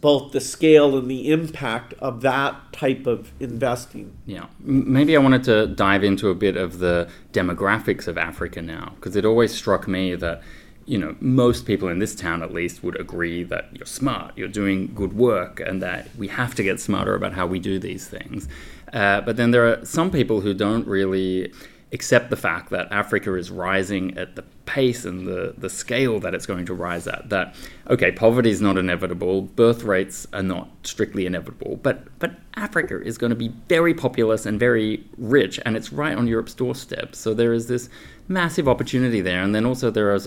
both 0.00 0.30
the 0.30 0.40
scale 0.40 0.96
and 0.96 1.10
the 1.10 1.32
impact 1.32 1.92
of 1.94 2.20
that 2.20 2.72
type 2.72 3.06
of 3.06 3.32
investing. 3.40 4.16
Yeah. 4.26 4.46
Maybe 4.60 5.16
I 5.16 5.18
wanted 5.18 5.42
to 5.44 5.66
dive 5.66 6.04
into 6.04 6.28
a 6.30 6.34
bit 6.34 6.56
of 6.56 6.78
the 6.78 7.10
demographics 7.32 8.06
of 8.06 8.16
Africa 8.16 8.62
now, 8.62 8.92
because 8.94 9.16
it 9.16 9.24
always 9.24 9.52
struck 9.52 9.88
me 9.88 10.14
that 10.14 10.42
you 10.88 10.96
know, 10.96 11.14
most 11.20 11.66
people 11.66 11.88
in 11.88 11.98
this 11.98 12.14
town 12.14 12.42
at 12.42 12.52
least 12.52 12.82
would 12.82 12.98
agree 12.98 13.42
that 13.44 13.68
you're 13.74 13.84
smart, 13.84 14.32
you're 14.36 14.48
doing 14.48 14.90
good 14.94 15.12
work, 15.12 15.60
and 15.60 15.82
that 15.82 16.08
we 16.16 16.28
have 16.28 16.54
to 16.54 16.62
get 16.62 16.80
smarter 16.80 17.14
about 17.14 17.34
how 17.34 17.46
we 17.46 17.58
do 17.58 17.78
these 17.78 18.08
things. 18.08 18.48
Uh, 18.92 19.20
but 19.20 19.36
then 19.36 19.50
there 19.50 19.66
are 19.66 19.84
some 19.84 20.10
people 20.10 20.40
who 20.40 20.54
don't 20.54 20.86
really 20.86 21.52
accept 21.90 22.28
the 22.28 22.36
fact 22.36 22.68
that 22.68 22.90
Africa 22.92 23.34
is 23.34 23.50
rising 23.50 24.16
at 24.18 24.36
the 24.36 24.42
pace 24.66 25.06
and 25.06 25.26
the, 25.26 25.54
the 25.56 25.70
scale 25.70 26.20
that 26.20 26.34
it's 26.34 26.44
going 26.44 26.66
to 26.66 26.74
rise 26.74 27.06
at. 27.06 27.30
That, 27.30 27.54
okay, 27.88 28.12
poverty 28.12 28.50
is 28.50 28.60
not 28.60 28.76
inevitable, 28.76 29.42
birth 29.42 29.82
rates 29.84 30.26
are 30.34 30.42
not 30.42 30.68
strictly 30.82 31.24
inevitable, 31.24 31.80
but, 31.82 32.06
but 32.18 32.32
Africa 32.56 33.00
is 33.02 33.16
going 33.16 33.30
to 33.30 33.36
be 33.36 33.48
very 33.68 33.94
populous 33.94 34.44
and 34.44 34.60
very 34.60 35.02
rich, 35.16 35.58
and 35.64 35.76
it's 35.76 35.90
right 35.90 36.16
on 36.16 36.26
Europe's 36.26 36.52
doorstep. 36.52 37.14
So 37.14 37.32
there 37.32 37.54
is 37.54 37.68
this 37.68 37.88
massive 38.28 38.68
opportunity 38.68 39.22
there. 39.22 39.42
And 39.42 39.54
then 39.54 39.64
also 39.64 39.90
there 39.90 40.12
are 40.12 40.18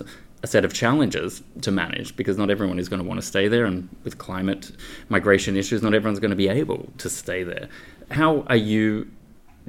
a 0.44 0.48
set 0.48 0.66
of 0.66 0.74
challenges 0.74 1.44
to 1.62 1.70
manage 1.70 2.16
because 2.16 2.36
not 2.36 2.50
everyone 2.50 2.80
is 2.80 2.90
going 2.90 3.02
to 3.02 3.08
want 3.08 3.22
to 3.22 3.26
stay 3.26 3.48
there, 3.48 3.66
and 3.66 3.88
with 4.04 4.18
climate 4.18 4.72
migration 5.10 5.56
issues, 5.56 5.84
not 5.84 5.94
everyone's 5.94 6.20
going 6.20 6.32
to 6.32 6.36
be 6.36 6.48
able 6.48 6.92
to 6.98 7.08
stay 7.08 7.44
there. 7.44 7.70
How 8.12 8.42
are 8.48 8.56
you 8.56 9.10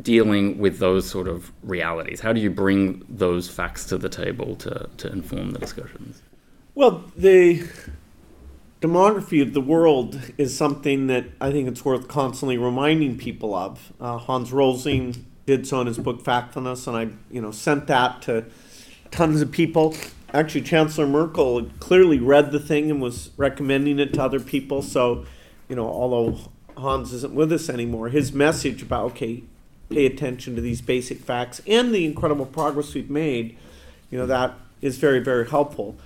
dealing 0.01 0.59
with 0.59 0.79
those 0.79 1.09
sort 1.09 1.29
of 1.29 1.53
realities? 1.63 2.21
How 2.21 2.33
do 2.33 2.41
you 2.41 2.51
bring 2.51 3.05
those 3.09 3.49
facts 3.49 3.87
to 3.87 3.99
the 3.99 4.09
table 4.09 4.57
to, 4.57 4.89
to 4.97 5.13
inform 5.13 5.53
the 5.53 5.59
discussions? 5.59 6.23
Well, 6.75 7.05
the 7.17 7.67
demography 8.81 9.43
of 9.43 9.53
the 9.53 9.61
world 9.61 10.33
is 10.39 10.57
something 10.57 11.07
that 11.07 11.27
I 11.41 11.53
think 11.53 11.69
it's 11.69 11.85
worth 11.85 12.09
constantly 12.09 12.59
reminding 12.59 13.19
people 13.19 13.55
of. 13.55 13.93
Uh, 14.01 14.19
Hans 14.19 14.53
Rosling 14.53 15.27
did 15.47 15.67
so 15.67 15.81
in 15.81 15.87
his 15.87 15.99
book 15.99 16.23
Factfulness, 16.23 16.87
and 16.87 16.97
I, 16.97 17.15
you 17.31 17.41
know, 17.41 17.51
sent 17.51 17.87
that 17.89 18.23
to 18.23 18.45
tons 19.11 19.43
of 19.43 19.53
people 19.53 19.95
actually 20.35 20.63
Chancellor 20.63 21.07
Merkel 21.07 21.65
clearly 21.79 22.19
read 22.19 22.53
the 22.53 22.61
thing 22.61 22.91
and 22.91 23.01
was 23.01 23.31
recommending 23.37 23.99
it 23.99 24.15
to 24.15 24.23
other 24.23 24.41
people. 24.41 24.83
So, 24.83 25.27
you 25.69 25.77
know, 25.77 25.87
although 25.87 26.39
Hans 26.77 27.13
isn't 27.13 27.35
with 27.35 27.53
us 27.53 27.69
anymore, 27.69 28.09
his 28.09 28.33
message 28.33 28.83
about 28.83 29.13
okay, 29.13 29.43
pay 29.91 30.07
attention 30.07 30.55
to 30.57 30.61
these 30.61 30.81
basic 30.81 31.19
facts 31.19 31.61
and 31.67 31.95
the 31.95 32.05
incredible 32.05 32.47
progress 32.47 32.95
we've 32.95 33.11
made, 33.11 33.57
you 34.11 34.19
know, 34.19 34.27
that 34.27 34.55
is 34.81 34.99
very 34.99 35.21
very 35.21 35.49
helpful. 35.49 35.97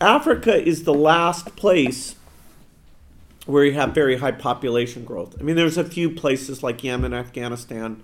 Africa 0.00 0.54
is 0.54 0.84
the 0.84 0.94
last 0.94 1.54
place 1.56 2.16
where 3.46 3.64
you 3.64 3.72
have 3.72 3.92
very 3.92 4.18
high 4.18 4.32
population 4.32 5.04
growth. 5.04 5.36
I 5.40 5.42
mean, 5.42 5.56
there's 5.56 5.78
a 5.78 5.84
few 5.84 6.10
places 6.10 6.62
like 6.62 6.84
Yemen, 6.84 7.12
Afghanistan, 7.12 8.02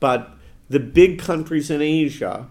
but 0.00 0.30
the 0.70 0.80
big 0.80 1.18
countries 1.18 1.70
in 1.70 1.82
Asia 1.82 2.48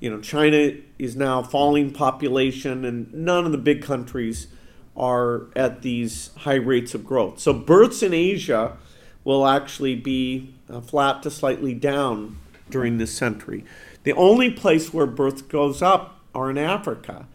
you 0.00 0.08
know, 0.08 0.20
China 0.20 0.72
is 0.98 1.14
now 1.14 1.42
falling 1.42 1.92
population, 1.92 2.84
and 2.84 3.12
none 3.12 3.44
of 3.44 3.52
the 3.52 3.58
big 3.58 3.82
countries 3.82 4.48
are 5.00 5.46
at 5.56 5.82
these 5.82 6.30
high 6.38 6.54
rates 6.54 6.94
of 6.94 7.04
growth. 7.04 7.40
So 7.40 7.52
births 7.52 8.02
in 8.02 8.12
Asia 8.12 8.76
will 9.24 9.46
actually 9.46 9.96
be 9.96 10.54
uh, 10.68 10.80
flat 10.80 11.22
to 11.22 11.30
slightly 11.30 11.74
down 11.74 12.38
during 12.68 12.98
this 12.98 13.12
century. 13.12 13.64
The 14.04 14.12
only 14.12 14.50
place 14.50 14.92
where 14.92 15.06
birth 15.06 15.48
goes 15.48 15.82
up 15.82 16.20
are 16.34 16.50
in 16.50 16.58
Africa. 16.58 17.26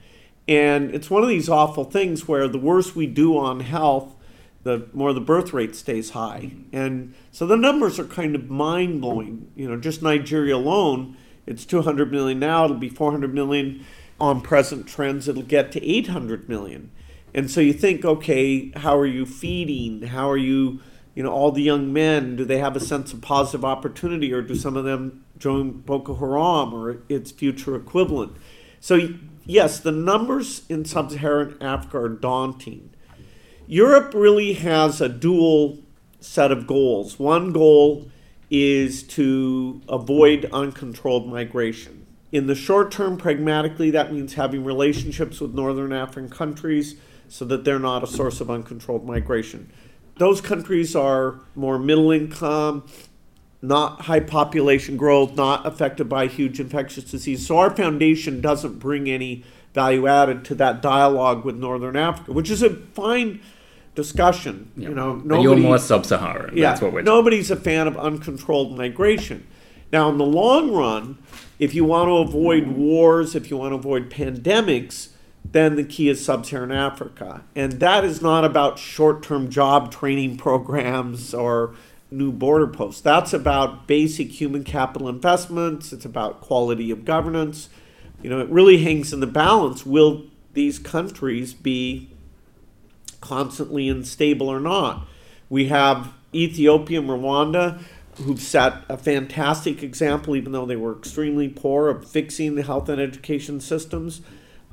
And 0.48 0.93
it's 0.93 1.10
one 1.10 1.24
of 1.24 1.29
these 1.29 1.50
awful 1.50 1.84
things 1.84 2.27
where 2.27 2.48
the 2.48 2.60
worse 2.60 2.95
we 2.95 3.07
do 3.07 3.38
on 3.38 3.62
health, 3.62 4.15
the 4.63 4.88
more 4.93 5.12
the 5.12 5.19
birth 5.19 5.51
rate 5.51 5.75
stays 5.75 6.12
high. 6.12 6.51
And 6.72 7.15
so 7.31 7.48
the 7.48 7.57
numbers 7.57 8.00
are 8.00 8.05
kind 8.05 8.36
of 8.36 8.50
mind 8.50 9.01
blowing. 9.01 9.51
You 9.55 9.69
know, 9.69 9.77
just 9.77 10.03
Nigeria 10.03 10.55
alone 10.55 11.17
it's 11.45 11.65
200 11.65 12.12
million 12.12 12.39
now, 12.39 12.65
it'll 12.65 12.77
be 12.77 12.89
400 12.89 13.34
million 13.34 13.86
on 14.19 14.41
present 14.41 14.88
trends, 14.88 15.27
it'll 15.27 15.43
get 15.43 15.72
to 15.74 15.86
800 15.86 16.50
million. 16.50 16.89
And 17.36 17.51
so 17.51 17.60
you 17.60 17.74
think, 17.74 18.06
okay, 18.06 18.72
how 18.77 18.98
are 18.98 19.06
you 19.06 19.25
feeding? 19.25 20.04
How 20.04 20.32
are 20.32 20.38
you, 20.38 20.80
you 21.15 21.22
know, 21.22 21.32
all 21.32 21.51
the 21.51 21.62
young 21.62 21.92
men, 21.92 22.38
do 22.38 22.46
they 22.46 22.60
have 22.60 22.77
a 22.77 22.80
sense 22.80 23.12
of 23.12 23.20
positive 23.20 23.65
opportunity 23.65 24.32
or 24.32 24.42
do 24.42 24.56
some 24.56 24.77
of 24.77 24.86
them 24.86 25.25
join 25.38 25.72
Boko 25.82 26.15
Haram 26.15 26.74
or 26.74 27.01
its 27.10 27.32
future 27.32 27.75
equivalent? 27.75 28.38
So, 28.80 29.10
yes, 29.46 29.82
the 29.82 29.92
numbers 29.92 30.62
in 30.70 30.86
sub 30.86 31.12
Saharan 31.12 31.58
Africa 31.62 31.98
are 31.98 32.10
daunting. 32.10 32.92
Europe 33.68 34.13
really 34.13 34.54
has 34.54 35.01
a 35.01 35.10
dual 35.10 35.80
set 36.22 36.54
of 36.54 36.65
goals. 36.65 37.20
One 37.20 37.51
goal 37.51 38.10
is 38.50 39.04
to 39.04 39.82
avoid 39.89 40.50
uncontrolled 40.54 41.27
migration. 41.27 42.06
In 42.32 42.48
the 42.48 42.56
short 42.56 42.92
term, 42.92 43.18
pragmatically, 43.18 43.92
that 43.92 44.13
means 44.13 44.36
having 44.36 44.63
relationships 44.63 45.42
with 45.42 45.54
northern 45.54 45.92
African 45.92 46.30
countries 46.30 46.96
so 47.27 47.46
that 47.46 47.63
they're 47.63 47.79
not 47.79 48.03
a 48.03 48.08
source 48.08 48.41
of 48.41 48.50
uncontrolled 48.50 49.05
migration. 49.05 49.70
Those 50.17 50.41
countries 50.41 50.96
are 50.96 51.39
more 51.55 51.77
middle 51.77 52.12
income, 52.12 52.86
not 53.62 54.01
high 54.01 54.22
population 54.22 54.96
growth, 54.98 55.36
not 55.36 55.65
affected 55.65 56.08
by 56.08 56.27
huge 56.27 56.60
infectious 56.60 57.03
disease. 57.03 57.46
So 57.46 57.58
our 57.58 57.70
foundation 57.70 58.41
doesn't 58.41 58.79
bring 58.79 59.10
any 59.10 59.44
value 59.74 60.08
added 60.08 60.46
to 60.46 60.55
that 60.55 60.82
dialogue 60.82 61.44
with 61.44 61.58
Northern 61.58 61.98
Africa, 61.98 62.32
which 62.32 62.50
is 62.50 62.63
a 62.63 62.70
fine 62.70 63.41
discussion. 63.94 64.72
Yeah. 64.77 64.89
You 64.89 64.96
know, 64.96 65.15
nobody, 65.15 65.44
you're 65.44 65.58
more 65.58 65.77
sub-Saharan. 65.77 66.55
Yeah, 66.55 66.70
That's 66.70 66.82
what 66.82 66.94
we're. 66.94 67.01
Nobody's 67.01 67.51
a 67.51 67.55
fan 67.55 67.88
of 67.88 67.98
uncontrolled 67.98 68.77
migration. 68.77 69.46
Now, 69.91 70.10
in 70.10 70.17
the 70.17 70.25
long 70.25 70.74
run, 70.74 71.17
if 71.60 71.74
you 71.74 71.86
want 71.86 72.10
to 72.10 72.17
avoid 72.17 72.67
wars, 72.67 73.36
if 73.36 73.50
you 73.50 73.58
want 73.58 73.72
to 73.72 73.75
avoid 73.75 74.10
pandemics, 74.10 75.10
then 75.52 75.75
the 75.75 75.84
key 75.84 76.10
is 76.10 76.24
sub 76.24 76.46
Saharan 76.46 76.72
Africa. 76.72 77.44
And 77.56 77.74
that 77.74 78.04
is 78.04 78.22
not 78.22 78.46
about 78.46 78.80
short 78.80 79.24
term 79.24 79.50
job 79.50 79.92
training 79.92 80.38
programs 80.46 81.34
or 81.34 81.75
new 82.12 82.32
border 82.32 82.68
posts. 82.68 83.02
That's 83.02 83.34
about 83.34 83.88
basic 83.88 84.32
human 84.32 84.64
capital 84.64 85.10
investments, 85.10 85.92
it's 85.92 86.06
about 86.06 86.42
quality 86.42 86.92
of 86.92 87.06
governance. 87.06 87.70
You 88.22 88.30
know, 88.30 88.40
it 88.40 88.50
really 88.50 88.78
hangs 88.78 89.14
in 89.14 89.20
the 89.20 89.28
balance. 89.28 89.86
Will 89.86 90.24
these 90.54 90.80
countries 90.80 91.54
be 91.54 92.10
constantly 93.22 93.90
unstable 93.90 94.48
or 94.48 94.60
not? 94.60 95.06
We 95.50 95.68
have 95.68 96.14
Ethiopia 96.34 97.02
and 97.02 97.10
Rwanda 97.10 97.84
who've 98.24 98.42
set 98.42 98.84
a 98.88 98.98
fantastic 98.98 99.84
example, 99.84 100.36
even 100.36 100.52
though 100.52 100.66
they 100.66 100.75
were 100.75 100.98
extremely 100.98 101.50
poor, 101.50 101.90
of 101.90 102.10
fixing 102.10 102.56
the 102.56 102.64
health 102.64 102.88
and 102.90 103.02
education 103.02 103.60
systems. 103.60 104.22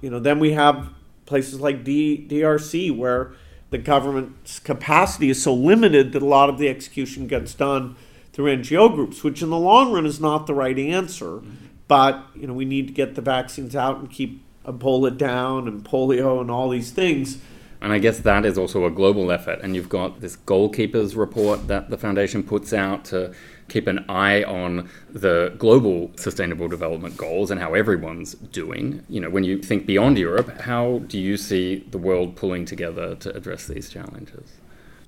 You 0.02 0.11
know, 0.11 0.18
then 0.18 0.38
we 0.38 0.52
have 0.52 0.90
places 1.25 1.61
like 1.61 1.85
D- 1.85 2.26
DRC 2.28 2.94
where 2.94 3.32
the 3.71 3.78
government's 3.78 4.59
capacity 4.59 5.30
is 5.30 5.42
so 5.42 5.54
limited 5.54 6.12
that 6.12 6.21
a 6.21 6.26
lot 6.26 6.50
of 6.50 6.59
the 6.59 6.68
execution 6.68 7.26
gets 7.26 7.54
done 7.54 7.97
through 8.35 8.54
NGO 8.56 8.94
groups, 8.94 9.25
which 9.25 9.40
in 9.40 9.49
the 9.49 9.59
long 9.59 9.92
run 9.92 10.04
is 10.04 10.21
not 10.21 10.47
the 10.47 10.54
right 10.54 10.78
answer. 10.78 11.37
Mm-hmm. 11.37 11.54
But 11.88 12.25
you 12.35 12.47
know, 12.47 12.52
we 12.52 12.66
need 12.66 12.88
to 12.88 12.92
get 12.92 13.14
the 13.14 13.23
vaccines 13.23 13.75
out 13.75 13.99
and 13.99 14.11
keep 14.11 14.42
Ebola 14.64 15.16
down 15.16 15.66
and 15.66 15.85
polio 15.85 16.40
and 16.40 16.50
all 16.50 16.68
these 16.68 16.90
things. 16.90 17.38
And 17.80 17.92
I 17.92 17.99
guess 17.99 18.21
that 18.21 18.44
is 18.47 18.56
also 18.56 18.85
a 18.87 18.90
global 18.90 19.32
effort. 19.32 19.59
And 19.62 19.75
you've 19.75 19.88
got 19.88 20.21
this 20.21 20.37
goalkeepers 20.37 21.16
report 21.16 21.66
that 21.66 21.90
the 21.90 21.99
foundation 21.99 22.42
puts 22.44 22.73
out 22.73 23.04
to 23.06 23.35
keep 23.73 23.87
an 23.87 24.05
eye 24.09 24.43
on 24.43 24.88
the 25.11 25.55
global 25.57 26.11
sustainable 26.17 26.69
development 26.69 27.17
goals 27.17 27.50
and 27.50 27.59
how 27.59 27.73
everyone's 27.73 28.35
doing. 28.35 29.02
You 29.09 29.21
know, 29.21 29.31
when 29.31 29.45
you 29.45 29.62
think 29.62 29.87
beyond 29.87 30.19
Europe, 30.19 30.61
how 30.61 30.99
do 31.07 31.19
you 31.19 31.38
see 31.38 31.87
the 31.91 31.99
world 31.99 32.37
pulling 32.37 32.67
together 32.67 33.14
to 33.17 33.35
address 33.35 33.67
these 33.67 33.88
challenges? 33.88 34.59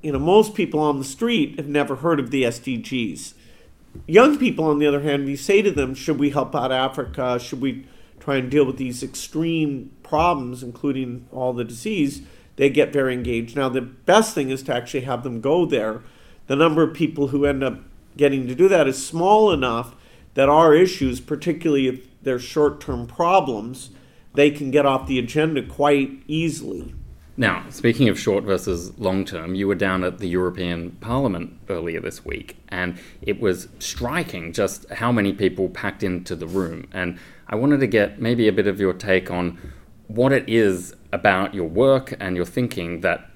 You 0.00 0.12
know, 0.12 0.18
most 0.18 0.54
people 0.54 0.80
on 0.80 0.98
the 0.98 1.04
street 1.04 1.56
have 1.58 1.68
never 1.68 1.96
heard 1.96 2.18
of 2.18 2.30
the 2.30 2.44
SDGs. 2.44 3.34
Young 4.06 4.38
people, 4.38 4.64
on 4.64 4.78
the 4.78 4.86
other 4.86 5.02
hand, 5.02 5.26
we 5.26 5.36
say 5.36 5.62
to 5.62 5.70
them, 5.70 5.94
should 5.94 6.18
we 6.18 6.30
help 6.30 6.54
out 6.54 6.72
Africa? 6.72 7.38
Should 7.38 7.60
we 7.60 7.86
try 8.18 8.36
and 8.36 8.50
deal 8.50 8.64
with 8.64 8.78
these 8.78 9.02
extreme 9.02 9.92
problems, 10.02 10.62
including 10.62 11.26
all 11.30 11.52
the 11.52 11.64
disease? 11.64 12.22
They 12.56 12.70
get 12.70 12.92
very 12.92 13.12
engaged. 13.12 13.56
Now, 13.56 13.68
the 13.68 13.82
best 13.82 14.34
thing 14.34 14.50
is 14.50 14.62
to 14.64 14.74
actually 14.74 15.02
have 15.02 15.22
them 15.22 15.40
go 15.40 15.66
there. 15.66 16.02
The 16.46 16.56
number 16.56 16.82
of 16.82 16.94
people 16.94 17.28
who 17.28 17.44
end 17.44 17.62
up 17.62 17.80
getting 18.16 18.46
to 18.48 18.54
do 18.54 18.68
that 18.68 18.86
is 18.88 19.04
small 19.04 19.52
enough 19.52 19.94
that 20.34 20.48
our 20.48 20.74
issues, 20.74 21.20
particularly 21.20 21.88
if 21.88 22.22
they're 22.22 22.38
short 22.38 22.80
term 22.80 23.06
problems, 23.06 23.90
they 24.34 24.50
can 24.50 24.70
get 24.70 24.84
off 24.84 25.06
the 25.06 25.18
agenda 25.18 25.62
quite 25.62 26.22
easily. 26.26 26.94
Now, 27.36 27.64
speaking 27.70 28.08
of 28.08 28.18
short 28.18 28.44
versus 28.44 28.96
long 28.98 29.24
term, 29.24 29.56
you 29.56 29.66
were 29.66 29.74
down 29.74 30.04
at 30.04 30.18
the 30.18 30.28
European 30.28 30.92
Parliament 31.00 31.58
earlier 31.68 32.00
this 32.00 32.24
week, 32.24 32.56
and 32.68 32.98
it 33.22 33.40
was 33.40 33.68
striking 33.80 34.52
just 34.52 34.88
how 34.90 35.10
many 35.10 35.32
people 35.32 35.68
packed 35.68 36.04
into 36.04 36.36
the 36.36 36.46
room. 36.46 36.86
And 36.92 37.18
I 37.48 37.56
wanted 37.56 37.80
to 37.80 37.88
get 37.88 38.20
maybe 38.20 38.46
a 38.46 38.52
bit 38.52 38.68
of 38.68 38.78
your 38.78 38.92
take 38.92 39.32
on 39.32 39.58
what 40.06 40.32
it 40.32 40.44
is 40.48 40.94
about 41.12 41.54
your 41.54 41.68
work 41.68 42.14
and 42.20 42.36
your 42.36 42.44
thinking 42.44 43.00
that 43.00 43.28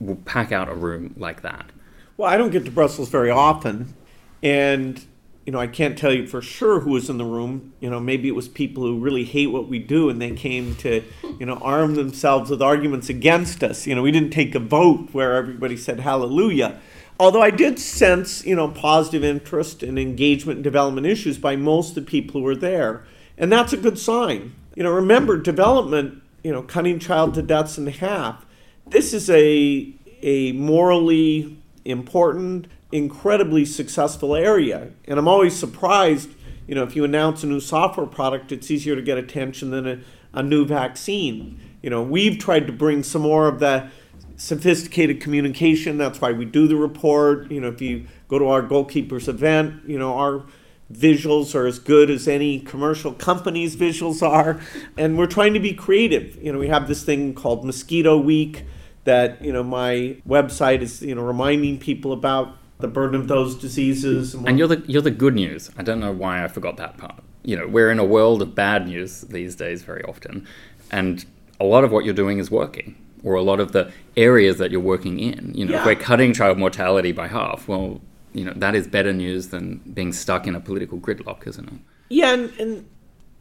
will 0.00 0.16
pack 0.16 0.52
out 0.52 0.68
a 0.68 0.74
room 0.74 1.14
like 1.16 1.40
that. 1.42 1.70
Well, 2.16 2.28
I 2.28 2.36
don't 2.36 2.50
get 2.50 2.66
to 2.66 2.70
Brussels 2.70 3.08
very 3.08 3.30
often, 3.30 3.94
and 4.42 5.04
you 5.46 5.52
know, 5.52 5.58
I 5.58 5.66
can't 5.66 5.98
tell 5.98 6.12
you 6.12 6.28
for 6.28 6.42
sure 6.42 6.80
who 6.80 6.90
was 6.90 7.10
in 7.10 7.18
the 7.18 7.24
room. 7.24 7.72
You 7.80 7.90
know, 7.90 7.98
maybe 7.98 8.28
it 8.28 8.36
was 8.36 8.46
people 8.46 8.84
who 8.84 9.00
really 9.00 9.24
hate 9.24 9.48
what 9.48 9.68
we 9.68 9.78
do 9.78 10.08
and 10.08 10.20
they 10.20 10.30
came 10.32 10.76
to, 10.76 11.02
you 11.40 11.46
know, 11.46 11.54
arm 11.56 11.94
themselves 11.94 12.50
with 12.50 12.62
arguments 12.62 13.08
against 13.08 13.64
us. 13.64 13.86
You 13.86 13.94
know, 13.94 14.02
we 14.02 14.12
didn't 14.12 14.30
take 14.30 14.54
a 14.54 14.60
vote 14.60 15.08
where 15.12 15.34
everybody 15.34 15.76
said 15.76 16.00
hallelujah. 16.00 16.78
Although 17.18 17.42
I 17.42 17.50
did 17.50 17.78
sense, 17.78 18.44
you 18.44 18.54
know, 18.54 18.68
positive 18.68 19.24
interest 19.24 19.82
and 19.82 19.98
engagement 19.98 20.58
in 20.58 20.62
development 20.62 21.06
issues 21.06 21.36
by 21.36 21.56
most 21.56 21.90
of 21.90 21.94
the 21.96 22.02
people 22.02 22.40
who 22.40 22.44
were 22.44 22.54
there. 22.54 23.04
And 23.36 23.50
that's 23.50 23.72
a 23.72 23.76
good 23.76 23.98
sign. 23.98 24.54
You 24.76 24.84
know, 24.84 24.92
remember 24.92 25.36
development, 25.36 26.22
you 26.44 26.52
know, 26.52 26.62
cutting 26.62 26.98
child 26.98 27.34
to 27.34 27.42
deaths 27.42 27.76
in 27.76 27.86
half. 27.86 28.46
This 28.86 29.12
is 29.12 29.28
a 29.30 29.94
a 30.22 30.52
morally 30.52 31.58
important 31.84 32.68
incredibly 32.92 33.64
successful 33.64 34.34
area. 34.34 34.90
And 35.06 35.18
I'm 35.18 35.28
always 35.28 35.56
surprised, 35.56 36.30
you 36.66 36.74
know, 36.74 36.82
if 36.82 36.96
you 36.96 37.04
announce 37.04 37.42
a 37.42 37.46
new 37.46 37.60
software 37.60 38.06
product, 38.06 38.52
it's 38.52 38.70
easier 38.70 38.96
to 38.96 39.02
get 39.02 39.18
attention 39.18 39.70
than 39.70 39.86
a, 39.86 40.00
a 40.32 40.42
new 40.42 40.64
vaccine. 40.64 41.60
You 41.82 41.90
know, 41.90 42.02
we've 42.02 42.38
tried 42.38 42.66
to 42.66 42.72
bring 42.72 43.02
some 43.02 43.22
more 43.22 43.48
of 43.48 43.60
that 43.60 43.90
sophisticated 44.36 45.20
communication. 45.20 45.98
That's 45.98 46.20
why 46.20 46.32
we 46.32 46.44
do 46.44 46.66
the 46.66 46.76
report. 46.76 47.50
You 47.50 47.60
know, 47.60 47.68
if 47.68 47.80
you 47.80 48.06
go 48.28 48.38
to 48.38 48.46
our 48.48 48.62
goalkeepers 48.62 49.28
event, 49.28 49.82
you 49.86 49.98
know, 49.98 50.14
our 50.14 50.44
visuals 50.92 51.54
are 51.54 51.66
as 51.66 51.78
good 51.78 52.10
as 52.10 52.26
any 52.26 52.58
commercial 52.58 53.12
company's 53.12 53.76
visuals 53.76 54.26
are. 54.26 54.60
And 54.96 55.16
we're 55.16 55.26
trying 55.26 55.54
to 55.54 55.60
be 55.60 55.72
creative. 55.72 56.42
You 56.42 56.52
know, 56.52 56.58
we 56.58 56.68
have 56.68 56.88
this 56.88 57.04
thing 57.04 57.34
called 57.34 57.64
Mosquito 57.64 58.18
Week 58.18 58.64
that, 59.04 59.42
you 59.42 59.52
know, 59.52 59.62
my 59.62 60.16
website 60.28 60.82
is, 60.82 61.00
you 61.02 61.14
know, 61.14 61.22
reminding 61.22 61.78
people 61.78 62.12
about 62.12 62.56
the 62.80 62.88
burden 62.88 63.20
of 63.20 63.28
those 63.28 63.54
diseases. 63.54 64.34
And, 64.34 64.48
and 64.48 64.58
you're 64.58 64.68
the 64.68 64.82
you're 64.86 65.02
the 65.02 65.10
good 65.10 65.34
news. 65.34 65.70
I 65.76 65.82
don't 65.82 66.00
know 66.00 66.12
why 66.12 66.44
I 66.44 66.48
forgot 66.48 66.76
that 66.76 66.96
part. 66.96 67.22
You 67.42 67.56
know, 67.56 67.66
we're 67.66 67.90
in 67.90 67.98
a 67.98 68.04
world 68.04 68.42
of 68.42 68.54
bad 68.54 68.86
news 68.86 69.22
these 69.22 69.54
days 69.56 69.82
very 69.82 70.02
often, 70.04 70.46
and 70.90 71.24
a 71.58 71.64
lot 71.64 71.84
of 71.84 71.92
what 71.92 72.04
you're 72.04 72.14
doing 72.14 72.38
is 72.38 72.50
working, 72.50 72.96
or 73.22 73.34
a 73.34 73.42
lot 73.42 73.60
of 73.60 73.72
the 73.72 73.92
areas 74.16 74.58
that 74.58 74.70
you're 74.70 74.80
working 74.80 75.18
in. 75.18 75.52
You 75.54 75.64
know, 75.64 75.72
yeah. 75.72 75.80
if 75.80 75.86
we're 75.86 75.96
cutting 75.96 76.32
child 76.32 76.58
mortality 76.58 77.12
by 77.12 77.28
half, 77.28 77.66
well, 77.68 78.00
you 78.32 78.44
know, 78.44 78.52
that 78.56 78.74
is 78.74 78.86
better 78.86 79.12
news 79.12 79.48
than 79.48 79.78
being 79.92 80.12
stuck 80.12 80.46
in 80.46 80.54
a 80.54 80.60
political 80.60 80.98
gridlock, 80.98 81.46
isn't 81.46 81.68
it? 81.68 81.80
Yeah, 82.08 82.34
and, 82.34 82.52
and 82.58 82.88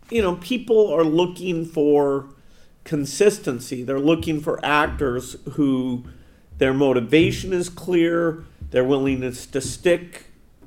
you 0.10 0.22
know, 0.22 0.36
people 0.36 0.94
are 0.94 1.04
looking 1.04 1.66
for 1.66 2.30
consistency. 2.84 3.84
They're 3.84 4.00
looking 4.00 4.42
for 4.42 4.64
actors 4.66 5.36
who 5.54 6.06
their 6.58 6.74
motivation 6.74 7.54
is 7.54 7.70
clear 7.70 8.46
their 8.72 8.84
willingness 8.84 9.46
to 9.48 9.62
stick 9.62 10.26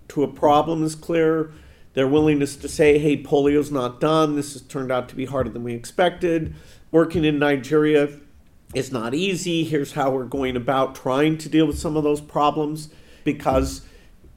to 0.09 0.23
a 0.23 0.29
problem 0.29 0.83
is 0.83 0.95
clear. 0.95 1.53
Their 1.95 2.09
willingness 2.09 2.57
to 2.57 2.69
say, 2.69 2.99
hey, 2.99 3.23
polio's 3.23 3.71
not 3.71 4.01
done. 4.01 4.37
This 4.37 4.55
has 4.55 4.63
turned 4.63 4.91
out 4.91 5.09
to 5.11 5.15
be 5.15 5.27
harder 5.27 5.51
than 5.51 5.63
we 5.63 5.75
expected. 5.75 6.55
Working 6.91 7.25
in 7.25 7.39
Nigeria 7.39 8.09
is 8.75 8.91
not 8.91 9.15
easy. 9.15 9.65
Here's 9.65 9.93
how 9.93 10.11
we're 10.11 10.25
going 10.25 10.57
about 10.57 10.95
trying 10.95 11.39
to 11.39 11.49
deal 11.49 11.67
with 11.67 11.79
some 11.79 11.97
of 11.97 12.05
those 12.05 12.21
problems 12.21 12.89
because 13.25 13.83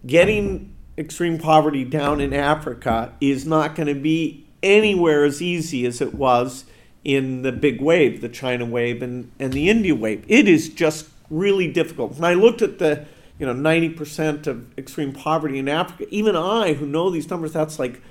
getting 0.06 0.75
extreme 0.97 1.38
poverty 1.38 1.84
down 1.84 2.21
in 2.21 2.34
Africa 2.34 3.13
is 3.19 3.45
not 3.45 3.75
going 3.75 3.88
to 3.88 3.99
be 3.99 4.45
anywhere 4.62 5.23
as 5.23 5.41
easy 5.41 5.86
as 5.86 6.01
it 6.01 6.13
was 6.13 6.65
in 7.04 7.43
the 7.43 7.51
big 7.51 7.82
wave, 7.82 8.21
the 8.21 8.30
China 8.30 8.65
wave 8.65 9.01
and, 9.01 9.32
and 9.39 9.54
the 9.54 9.69
India 9.69 9.95
wave. 9.95 10.25
It 10.28 10.47
is 10.47 10.69
just 10.69 11.08
really 11.30 11.71
difficult. 11.71 12.15
When 12.15 12.25
I 12.25 12.34
looked 12.34 12.62
at 12.62 12.80
the 12.80 13.06
you 13.39 13.45
know 13.45 13.54
90% 13.54 14.48
of 14.48 14.78
extreme 14.78 15.13
poverty 15.13 15.60
in 15.60 15.67
Africa. 15.67 16.06
Even 16.10 16.36
I, 16.36 16.74
who 16.74 16.86
know 16.86 17.10
these 17.10 17.30
numbers, 17.30 17.54
that's 17.54 17.80
like 17.80 18.02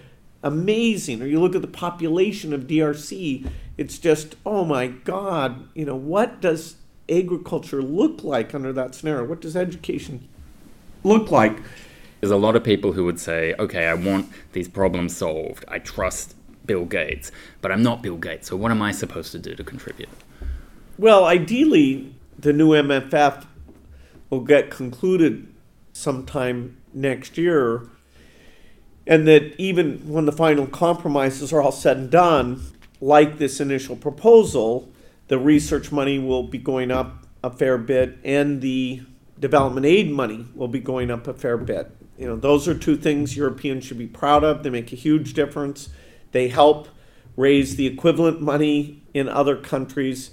amazing. 0.42 1.22
Or 1.22 1.26
you 1.26 1.40
look 1.40 1.54
at 1.54 1.62
the 1.62 1.68
population 1.68 2.52
of 2.52 2.62
DRC, 2.62 3.48
it's 3.76 3.98
just 3.98 4.36
oh 4.44 4.64
my 4.64 4.88
God. 4.88 5.68
You 5.74 5.86
know 5.86 5.96
what 5.96 6.40
does 6.40 6.76
agriculture 7.08 7.82
look 7.82 8.24
like 8.24 8.54
under 8.54 8.72
that 8.72 8.94
scenario? 8.94 9.24
What 9.24 9.40
does 9.40 9.56
education 9.56 10.28
look 11.02 11.30
like? 11.30 11.58
There's 12.20 12.30
a 12.30 12.36
lot 12.36 12.56
of 12.56 12.64
people 12.64 12.92
who 12.92 13.04
would 13.04 13.20
say, 13.20 13.54
okay, 13.58 13.86
I 13.86 13.94
want 13.94 14.30
these 14.52 14.68
problems 14.68 15.14
solved. 15.14 15.64
I 15.68 15.78
trust 15.78 16.34
Bill 16.64 16.86
Gates, 16.86 17.30
but 17.60 17.70
I'm 17.70 17.82
not 17.82 18.02
Bill 18.02 18.16
Gates. 18.16 18.48
So 18.48 18.56
what 18.56 18.70
am 18.70 18.80
I 18.80 18.92
supposed 18.92 19.32
to 19.32 19.38
do 19.38 19.54
to 19.54 19.62
contribute? 19.62 20.08
Well, 20.96 21.26
ideally, 21.26 22.14
the 22.38 22.52
new 22.52 22.70
MFF 22.70 23.44
will 24.34 24.44
get 24.44 24.70
concluded 24.70 25.46
sometime 25.92 26.76
next 26.92 27.38
year. 27.38 27.88
And 29.06 29.28
that 29.28 29.54
even 29.60 30.08
when 30.08 30.24
the 30.24 30.32
final 30.32 30.66
compromises 30.66 31.52
are 31.52 31.62
all 31.62 31.72
said 31.72 31.96
and 31.96 32.10
done, 32.10 32.62
like 33.00 33.38
this 33.38 33.60
initial 33.60 33.96
proposal, 33.96 34.90
the 35.28 35.38
research 35.38 35.92
money 35.92 36.18
will 36.18 36.42
be 36.42 36.58
going 36.58 36.90
up 36.90 37.26
a 37.42 37.50
fair 37.50 37.76
bit 37.76 38.18
and 38.24 38.60
the 38.62 39.02
development 39.38 39.84
aid 39.84 40.10
money 40.10 40.46
will 40.54 40.68
be 40.68 40.80
going 40.80 41.10
up 41.10 41.26
a 41.26 41.34
fair 41.34 41.56
bit. 41.56 41.90
You 42.16 42.26
know, 42.26 42.36
those 42.36 42.66
are 42.66 42.76
two 42.76 42.96
things 42.96 43.36
Europeans 43.36 43.84
should 43.84 43.98
be 43.98 44.06
proud 44.06 44.42
of. 44.42 44.62
They 44.62 44.70
make 44.70 44.92
a 44.92 44.96
huge 44.96 45.34
difference. 45.34 45.90
They 46.32 46.48
help 46.48 46.88
raise 47.36 47.76
the 47.76 47.86
equivalent 47.86 48.40
money 48.40 49.02
in 49.12 49.28
other 49.28 49.56
countries 49.56 50.30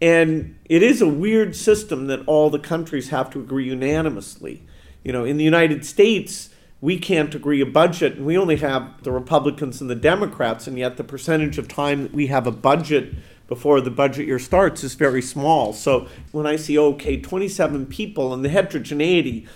and 0.00 0.58
it 0.64 0.82
is 0.82 1.02
a 1.02 1.08
weird 1.08 1.56
system 1.56 2.06
that 2.06 2.20
all 2.26 2.50
the 2.50 2.58
countries 2.58 3.08
have 3.08 3.30
to 3.30 3.40
agree 3.40 3.66
unanimously. 3.66 4.62
You 5.02 5.12
know, 5.12 5.24
in 5.24 5.36
the 5.36 5.44
United 5.44 5.84
States, 5.84 6.50
we 6.80 6.98
can't 6.98 7.34
agree 7.34 7.60
a 7.60 7.66
budget, 7.66 8.16
and 8.16 8.26
we 8.26 8.38
only 8.38 8.56
have 8.56 9.02
the 9.02 9.10
Republicans 9.10 9.80
and 9.80 9.90
the 9.90 9.96
Democrats, 9.96 10.66
and 10.66 10.78
yet 10.78 10.96
the 10.96 11.04
percentage 11.04 11.58
of 11.58 11.66
time 11.66 12.04
that 12.04 12.14
we 12.14 12.28
have 12.28 12.46
a 12.46 12.52
budget 12.52 13.14
before 13.48 13.80
the 13.80 13.90
budget 13.90 14.26
year 14.26 14.38
starts 14.38 14.84
is 14.84 14.94
very 14.94 15.22
small. 15.22 15.72
So 15.72 16.06
when 16.32 16.46
I 16.46 16.56
see, 16.56 16.78
okay, 16.78 17.18
27 17.20 17.86
people 17.86 18.32
and 18.32 18.44
the 18.44 18.50
heterogeneity 18.50 19.48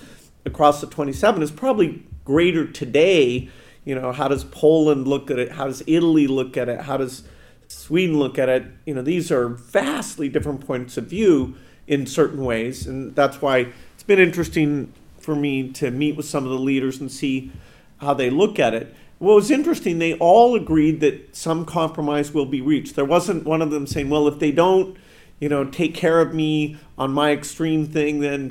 across 0.45 0.81
the 0.81 0.87
27 0.87 1.43
is 1.43 1.51
probably 1.51 2.05
greater 2.25 2.67
today. 2.67 3.49
You 3.85 3.95
know, 3.95 4.11
how 4.13 4.29
does 4.29 4.45
Poland 4.45 5.07
look 5.07 5.31
at 5.31 5.39
it? 5.39 5.53
How 5.53 5.67
does 5.67 5.83
Italy 5.87 6.27
look 6.27 6.57
at 6.57 6.69
it? 6.69 6.81
How 6.83 6.97
does 6.97 7.23
Sweden 7.73 8.19
look 8.19 8.39
at 8.39 8.49
it? 8.49 8.65
You 8.87 8.95
know, 8.95 9.03
these 9.03 9.31
are 9.31 9.49
vastly 9.49 10.29
different 10.29 10.67
points 10.67 10.97
of 10.97 11.07
view 11.07 11.57
in 11.87 12.07
certain 12.07 12.45
ways. 12.45 12.87
And 12.87 13.15
that's 13.15 13.43
why 13.43 13.69
it's 13.95 14.03
been 14.03 14.19
interesting 14.19 14.93
for 15.19 15.35
me 15.35 15.71
to 15.73 15.91
meet 15.91 16.17
with 16.17 16.27
some 16.27 16.45
of 16.45 16.51
the 16.51 16.59
leaders 16.59 17.01
and 17.01 17.11
see 17.11 17.53
how 17.99 18.15
they 18.15 18.31
look 18.31 18.59
at 18.59 18.75
it. 18.75 18.95
What 19.19 19.37
was 19.37 19.51
interesting, 19.51 19.99
they 19.99 20.15
all 20.15 20.57
agreed 20.57 21.01
that 21.01 21.37
some 21.37 21.65
compromise 21.65 22.33
will 22.33 22.47
be 22.47 22.61
reached. 22.61 22.97
There 22.97 23.05
wasn't 23.05 23.45
one 23.45 23.63
of 23.63 23.71
them 23.71 23.87
saying, 23.87 24.11
well, 24.11 24.27
if 24.27 24.41
they 24.41 24.51
don't, 24.51 24.97
you 25.39 25.49
know, 25.49 25.65
take 25.65 25.95
care 25.95 26.21
of 26.21 26.35
me 26.35 26.77
on 26.99 27.13
my 27.13 27.31
extreme 27.31 27.87
thing, 27.87 28.19
then, 28.19 28.51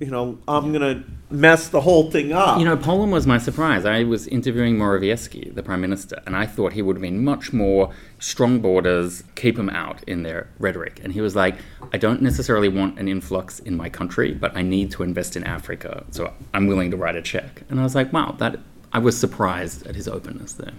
you 0.00 0.08
know, 0.08 0.38
I'm 0.48 0.72
going 0.72 0.80
to 0.80 1.04
mess 1.30 1.68
the 1.68 1.80
whole 1.80 2.10
thing 2.10 2.32
up. 2.32 2.58
You 2.58 2.64
know, 2.64 2.76
Poland 2.76 3.12
was 3.12 3.26
my 3.26 3.38
surprise. 3.38 3.84
I 3.84 4.02
was 4.02 4.26
interviewing 4.26 4.76
Morawiecki, 4.76 5.54
the 5.54 5.62
prime 5.62 5.80
minister, 5.80 6.20
and 6.26 6.36
I 6.36 6.46
thought 6.46 6.72
he 6.72 6.82
would 6.82 6.96
have 6.96 7.02
been 7.02 7.24
much 7.24 7.52
more 7.52 7.92
strong 8.18 8.58
borders, 8.58 9.22
keep 9.36 9.54
them 9.56 9.70
out 9.70 10.02
in 10.04 10.24
their 10.24 10.48
rhetoric. 10.58 11.00
And 11.04 11.12
he 11.12 11.20
was 11.20 11.36
like, 11.36 11.56
I 11.92 11.98
don't 11.98 12.22
necessarily 12.22 12.68
want 12.68 12.98
an 12.98 13.06
influx 13.06 13.60
in 13.60 13.76
my 13.76 13.88
country, 13.88 14.32
but 14.32 14.56
I 14.56 14.62
need 14.62 14.90
to 14.92 15.04
invest 15.04 15.36
in 15.36 15.44
Africa, 15.44 16.04
so 16.10 16.32
I'm 16.52 16.66
willing 16.66 16.90
to 16.90 16.96
write 16.96 17.16
a 17.16 17.22
check. 17.22 17.62
And 17.70 17.78
I 17.78 17.84
was 17.84 17.94
like, 17.94 18.12
wow, 18.12 18.34
that 18.38 18.58
I 18.92 18.98
was 18.98 19.16
surprised 19.16 19.86
at 19.86 19.94
his 19.94 20.08
openness 20.08 20.54
there. 20.54 20.72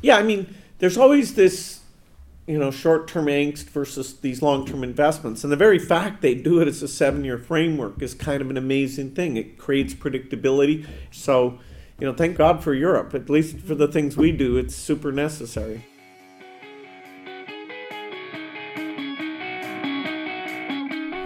Yeah, 0.00 0.16
I 0.16 0.22
mean, 0.22 0.54
there's 0.78 0.96
always 0.96 1.34
this, 1.34 1.80
you 2.46 2.58
know, 2.58 2.70
short-term 2.70 3.26
angst 3.26 3.64
versus 3.70 4.18
these 4.20 4.42
long-term 4.42 4.84
investments, 4.84 5.44
and 5.44 5.52
the 5.52 5.56
very 5.56 5.78
fact 5.78 6.20
they 6.20 6.34
do 6.34 6.60
it 6.60 6.68
as 6.68 6.82
a 6.82 6.88
seven-year 6.88 7.38
framework 7.38 8.02
is 8.02 8.12
kind 8.12 8.42
of 8.42 8.50
an 8.50 8.56
amazing 8.58 9.12
thing. 9.12 9.38
It 9.38 9.56
creates 9.56 9.94
predictability. 9.94 10.86
So, 11.10 11.58
you 11.98 12.06
know, 12.06 12.12
thank 12.12 12.36
God 12.36 12.62
for 12.62 12.74
Europe. 12.74 13.14
At 13.14 13.30
least 13.30 13.58
for 13.58 13.74
the 13.74 13.88
things 13.88 14.16
we 14.16 14.30
do, 14.30 14.58
it's 14.58 14.74
super 14.74 15.10
necessary. 15.10 15.86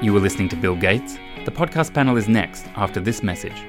You 0.01 0.13
were 0.13 0.21
listening 0.21 0.49
to 0.51 0.57
Bill 0.57 0.77
Gates. 0.77 1.19
The 1.45 1.51
podcast 1.51 1.93
panel 1.93 2.17
is 2.17 2.29
next 2.29 2.67
after 2.77 3.01
this 3.01 3.25
message. 3.25 3.65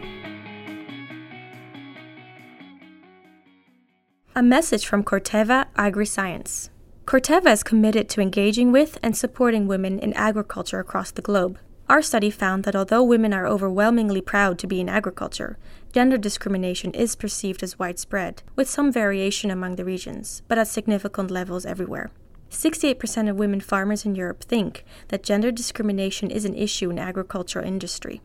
A 4.35 4.43
message 4.43 4.85
from 4.85 5.03
Corteva 5.03 5.65
AgriScience. 5.75 6.69
Corteva 7.09 7.51
is 7.51 7.63
committed 7.63 8.07
to 8.07 8.21
engaging 8.21 8.71
with 8.71 8.99
and 9.01 9.17
supporting 9.17 9.65
women 9.65 9.97
in 9.97 10.13
agriculture 10.13 10.77
across 10.77 11.09
the 11.09 11.23
globe. 11.23 11.57
Our 11.89 12.03
study 12.03 12.29
found 12.29 12.65
that 12.65 12.75
although 12.75 13.01
women 13.01 13.33
are 13.33 13.47
overwhelmingly 13.47 14.21
proud 14.21 14.59
to 14.59 14.67
be 14.67 14.79
in 14.79 14.87
agriculture, 14.87 15.57
gender 15.91 16.19
discrimination 16.19 16.91
is 16.91 17.15
perceived 17.15 17.63
as 17.63 17.79
widespread, 17.79 18.43
with 18.55 18.69
some 18.69 18.91
variation 18.91 19.49
among 19.49 19.75
the 19.75 19.85
regions, 19.85 20.43
but 20.47 20.59
at 20.59 20.67
significant 20.67 21.31
levels 21.31 21.65
everywhere. 21.65 22.11
68% 22.51 23.27
of 23.27 23.37
women 23.37 23.59
farmers 23.59 24.05
in 24.05 24.13
Europe 24.13 24.43
think 24.43 24.85
that 25.07 25.23
gender 25.23 25.51
discrimination 25.51 26.29
is 26.29 26.45
an 26.45 26.53
issue 26.53 26.91
in 26.91 26.99
agricultural 26.99 27.65
industry 27.65 28.21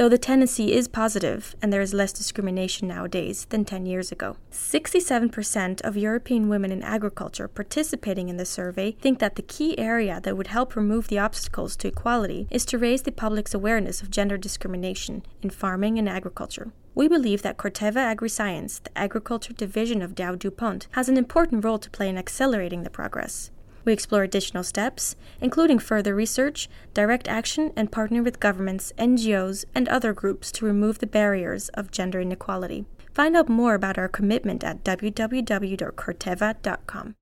though 0.00 0.08
the 0.08 0.16
tendency 0.16 0.72
is 0.72 0.88
positive 0.88 1.54
and 1.60 1.70
there 1.70 1.82
is 1.82 1.92
less 1.92 2.10
discrimination 2.10 2.88
nowadays 2.88 3.44
than 3.50 3.66
10 3.66 3.84
years 3.84 4.10
ago. 4.10 4.34
67% 4.50 5.82
of 5.82 5.94
European 5.94 6.48
women 6.48 6.72
in 6.72 6.82
agriculture 6.82 7.46
participating 7.46 8.30
in 8.30 8.38
the 8.38 8.46
survey 8.46 8.92
think 8.92 9.18
that 9.18 9.36
the 9.36 9.42
key 9.42 9.78
area 9.78 10.18
that 10.22 10.38
would 10.38 10.46
help 10.46 10.74
remove 10.74 11.08
the 11.08 11.18
obstacles 11.18 11.76
to 11.76 11.88
equality 11.88 12.48
is 12.50 12.64
to 12.64 12.78
raise 12.78 13.02
the 13.02 13.12
public's 13.12 13.52
awareness 13.52 14.00
of 14.00 14.10
gender 14.10 14.38
discrimination 14.38 15.22
in 15.42 15.50
farming 15.50 15.98
and 15.98 16.08
agriculture. 16.08 16.72
We 16.94 17.06
believe 17.06 17.42
that 17.42 17.58
Corteva 17.58 18.16
AgriScience, 18.16 18.82
the 18.82 18.96
agriculture 18.96 19.52
division 19.52 20.00
of 20.00 20.14
Dow 20.14 20.34
DuPont, 20.34 20.88
has 20.92 21.10
an 21.10 21.18
important 21.18 21.62
role 21.62 21.78
to 21.78 21.90
play 21.90 22.08
in 22.08 22.16
accelerating 22.16 22.84
the 22.84 22.88
progress. 22.88 23.50
We 23.84 23.92
explore 23.92 24.22
additional 24.22 24.64
steps, 24.64 25.16
including 25.40 25.78
further 25.78 26.14
research, 26.14 26.68
direct 26.94 27.28
action, 27.28 27.72
and 27.76 27.90
partnering 27.90 28.24
with 28.24 28.40
governments, 28.40 28.92
NGOs, 28.98 29.64
and 29.74 29.88
other 29.88 30.12
groups 30.12 30.52
to 30.52 30.66
remove 30.66 30.98
the 30.98 31.06
barriers 31.06 31.68
of 31.70 31.90
gender 31.90 32.20
inequality. 32.20 32.84
Find 33.12 33.36
out 33.36 33.48
more 33.48 33.74
about 33.74 33.98
our 33.98 34.08
commitment 34.08 34.62
at 34.62 34.84
www.corteva.com. 34.84 37.14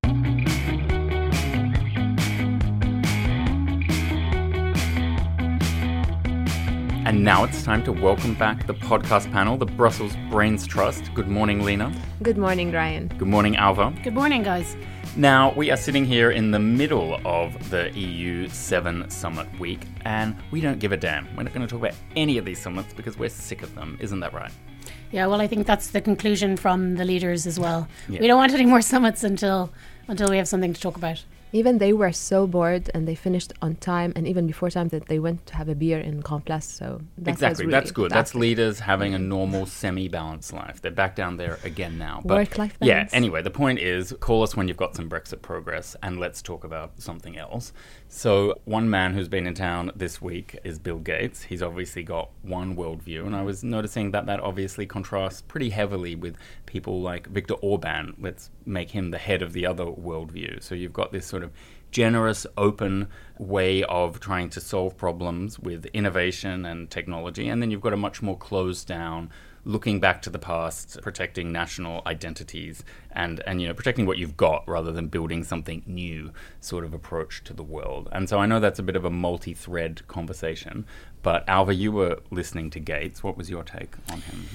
And 7.09 7.25
now 7.25 7.44
it's 7.44 7.62
time 7.62 7.83
to 7.85 7.92
welcome 7.92 8.35
back 8.35 8.66
the 8.66 8.75
podcast 8.75 9.33
panel, 9.33 9.57
the 9.57 9.64
Brussels 9.64 10.14
Brains 10.29 10.66
Trust. 10.66 11.14
Good 11.14 11.27
morning, 11.27 11.64
Lena. 11.64 11.90
Good 12.23 12.37
morning, 12.37 12.71
Ryan. 12.71 13.09
Good 13.16 13.29
morning, 13.29 13.57
Alva. 13.57 13.94
Good 14.05 14.12
morning, 14.12 14.42
guys. 14.42 14.77
Now, 15.19 15.53
we 15.55 15.73
are 15.73 15.77
sitting 15.77 16.05
here 16.05 16.31
in 16.31 16.53
the 16.53 16.61
middle 16.61 17.21
of 17.25 17.71
the 17.71 17.91
EU 17.91 18.49
7 18.49 19.11
Summit 19.11 19.49
week, 19.59 19.81
and 20.05 20.37
we 20.53 20.61
don't 20.61 20.79
give 20.79 20.93
a 20.93 20.97
damn. 20.97 21.27
We're 21.37 21.43
not 21.43 21.53
going 21.53 21.67
to 21.67 21.69
talk 21.69 21.81
about 21.81 21.99
any 22.15 22.39
of 22.39 22.45
these 22.45 22.61
summits 22.61 22.95
because 22.95 23.19
we're 23.19 23.29
sick 23.29 23.63
of 23.65 23.75
them. 23.75 23.99
Isn't 24.01 24.21
that 24.21 24.33
right? 24.33 24.53
Yeah, 25.11 25.27
well, 25.27 25.41
I 25.41 25.49
think 25.49 25.67
that's 25.67 25.89
the 25.89 26.01
conclusion 26.01 26.57
from 26.57 26.95
the 26.95 27.05
leaders 27.05 27.49
as 27.49 27.59
well. 27.59 27.89
Yeah. 28.09 28.21
We 28.21 28.29
don't 28.29 28.37
want 28.37 28.55
any 28.55 28.65
more 28.65 28.81
summits 28.81 29.25
until 29.25 29.73
until 30.07 30.31
we 30.31 30.37
have 30.37 30.47
something 30.47 30.73
to 30.73 30.81
talk 30.81 30.97
about. 30.97 31.25
Even 31.53 31.79
they 31.79 31.93
were 31.93 32.13
so 32.13 32.47
bored 32.47 32.91
and 32.95 33.09
they 33.09 33.15
finished 33.15 33.53
on 33.63 33.77
time 33.77 34.13
and 34.15 34.27
even 34.27 34.47
before 34.47 34.71
time 34.71 34.89
that 34.89 35.07
they 35.07 35.19
went 35.19 35.47
to 35.47 35.57
have 35.57 35.69
a 35.69 35.75
beer 35.75 35.99
in 35.99 36.23
Complas. 36.23 36.65
So 36.65 37.01
that 37.19 37.31
exactly, 37.31 37.67
really 37.67 37.73
that's 37.73 37.91
good. 37.91 38.11
That's 38.11 38.35
leaders 38.35 38.81
having 38.81 39.15
a 39.15 39.19
mm. 39.19 39.27
normal, 39.27 39.67
semi-balanced 39.67 40.53
life. 40.53 40.81
They're 40.83 40.91
back 40.91 41.17
down 41.17 41.37
there 41.37 41.59
again 41.65 41.99
now. 41.99 42.21
Work-life 42.25 42.77
Yeah. 42.81 43.09
Anyway, 43.13 43.43
the 43.43 43.51
point 43.51 43.79
is, 43.79 44.15
call 44.21 44.43
us 44.43 44.57
when 44.57 44.69
you've 44.69 44.77
got 44.77 44.95
some 44.95 45.09
Brexit 45.09 45.43
progress, 45.43 45.97
and 46.03 46.19
let's 46.19 46.43
talk 46.43 46.65
about 46.65 47.01
something 47.01 47.37
else. 47.37 47.73
So 48.11 48.59
one 48.64 48.88
man 48.88 49.12
who's 49.12 49.29
been 49.29 49.47
in 49.47 49.53
town 49.53 49.92
this 49.94 50.21
week 50.21 50.59
is 50.64 50.79
Bill 50.79 50.99
Gates. 50.99 51.42
He's 51.42 51.62
obviously 51.62 52.03
got 52.03 52.31
one 52.40 52.75
worldview, 52.75 53.27
and 53.27 53.37
I 53.37 53.42
was 53.42 53.62
noticing 53.62 54.12
that 54.12 54.25
that 54.25 54.40
obviously 54.40 54.87
contrasts 54.87 55.42
pretty 55.42 55.68
heavily 55.68 56.14
with 56.14 56.38
people 56.64 57.03
like 57.03 57.27
Viktor 57.27 57.55
Orban. 57.55 58.14
Let's 58.18 58.49
make 58.64 58.92
him 58.92 59.11
the 59.11 59.18
head 59.18 59.42
of 59.42 59.53
the 59.53 59.66
other 59.66 59.85
worldview. 59.85 60.62
So 60.62 60.75
you've 60.75 60.94
got 60.94 61.12
this 61.12 61.27
sort 61.27 61.42
of 61.42 61.53
generous, 61.90 62.47
open 62.57 63.09
way 63.38 63.85
of 63.85 64.21
trying 64.21 64.49
to 64.51 64.61
solve 64.61 64.97
problems 64.97 65.59
with 65.59 65.85
innovation 65.92 66.64
and 66.64 66.90
technology, 66.90 67.47
and 67.47 67.61
then 67.61 67.71
you've 67.71 67.83
got 67.83 67.92
a 67.92 67.99
much 67.99 68.23
more 68.23 68.38
closed 68.38 68.88
down 68.88 69.29
looking 69.69 70.01
back 70.01 70.23
to 70.23 70.31
the 70.31 70.39
past, 70.39 70.99
protecting 71.03 71.53
national 71.53 72.01
identities, 72.07 72.83
and 73.13 73.41
and 73.47 73.61
you 73.61 73.69
know 73.69 73.75
protecting 73.75 74.07
what 74.07 74.17
you've 74.17 74.37
got 74.37 74.67
rather 74.67 74.91
than 74.91 75.09
building 75.09 75.45
something 75.45 75.83
new 75.87 76.33
sort 76.59 76.85
of 76.85 76.95
approach 76.95 77.45
to 77.45 77.53
the 77.53 77.63
world. 77.63 78.09
And 78.11 78.29
so 78.29 78.39
I 78.39 78.47
know 78.47 78.61
that's 78.61 78.79
a 78.79 78.83
bit 78.83 78.97
of 78.97 79.05
a 79.05 79.11
multi-thread 79.11 80.09
conversation, 80.09 80.87
but 81.23 81.47
Alva, 81.47 81.75
you 81.75 81.93
were 81.93 82.19
listening 82.31 82.71
to 82.71 82.81
Gates. 82.81 83.23
What 83.23 83.37
was 83.37 83.51
your 83.51 83.63
take 83.63 83.95
on 84.11 84.23
him? 84.23 84.47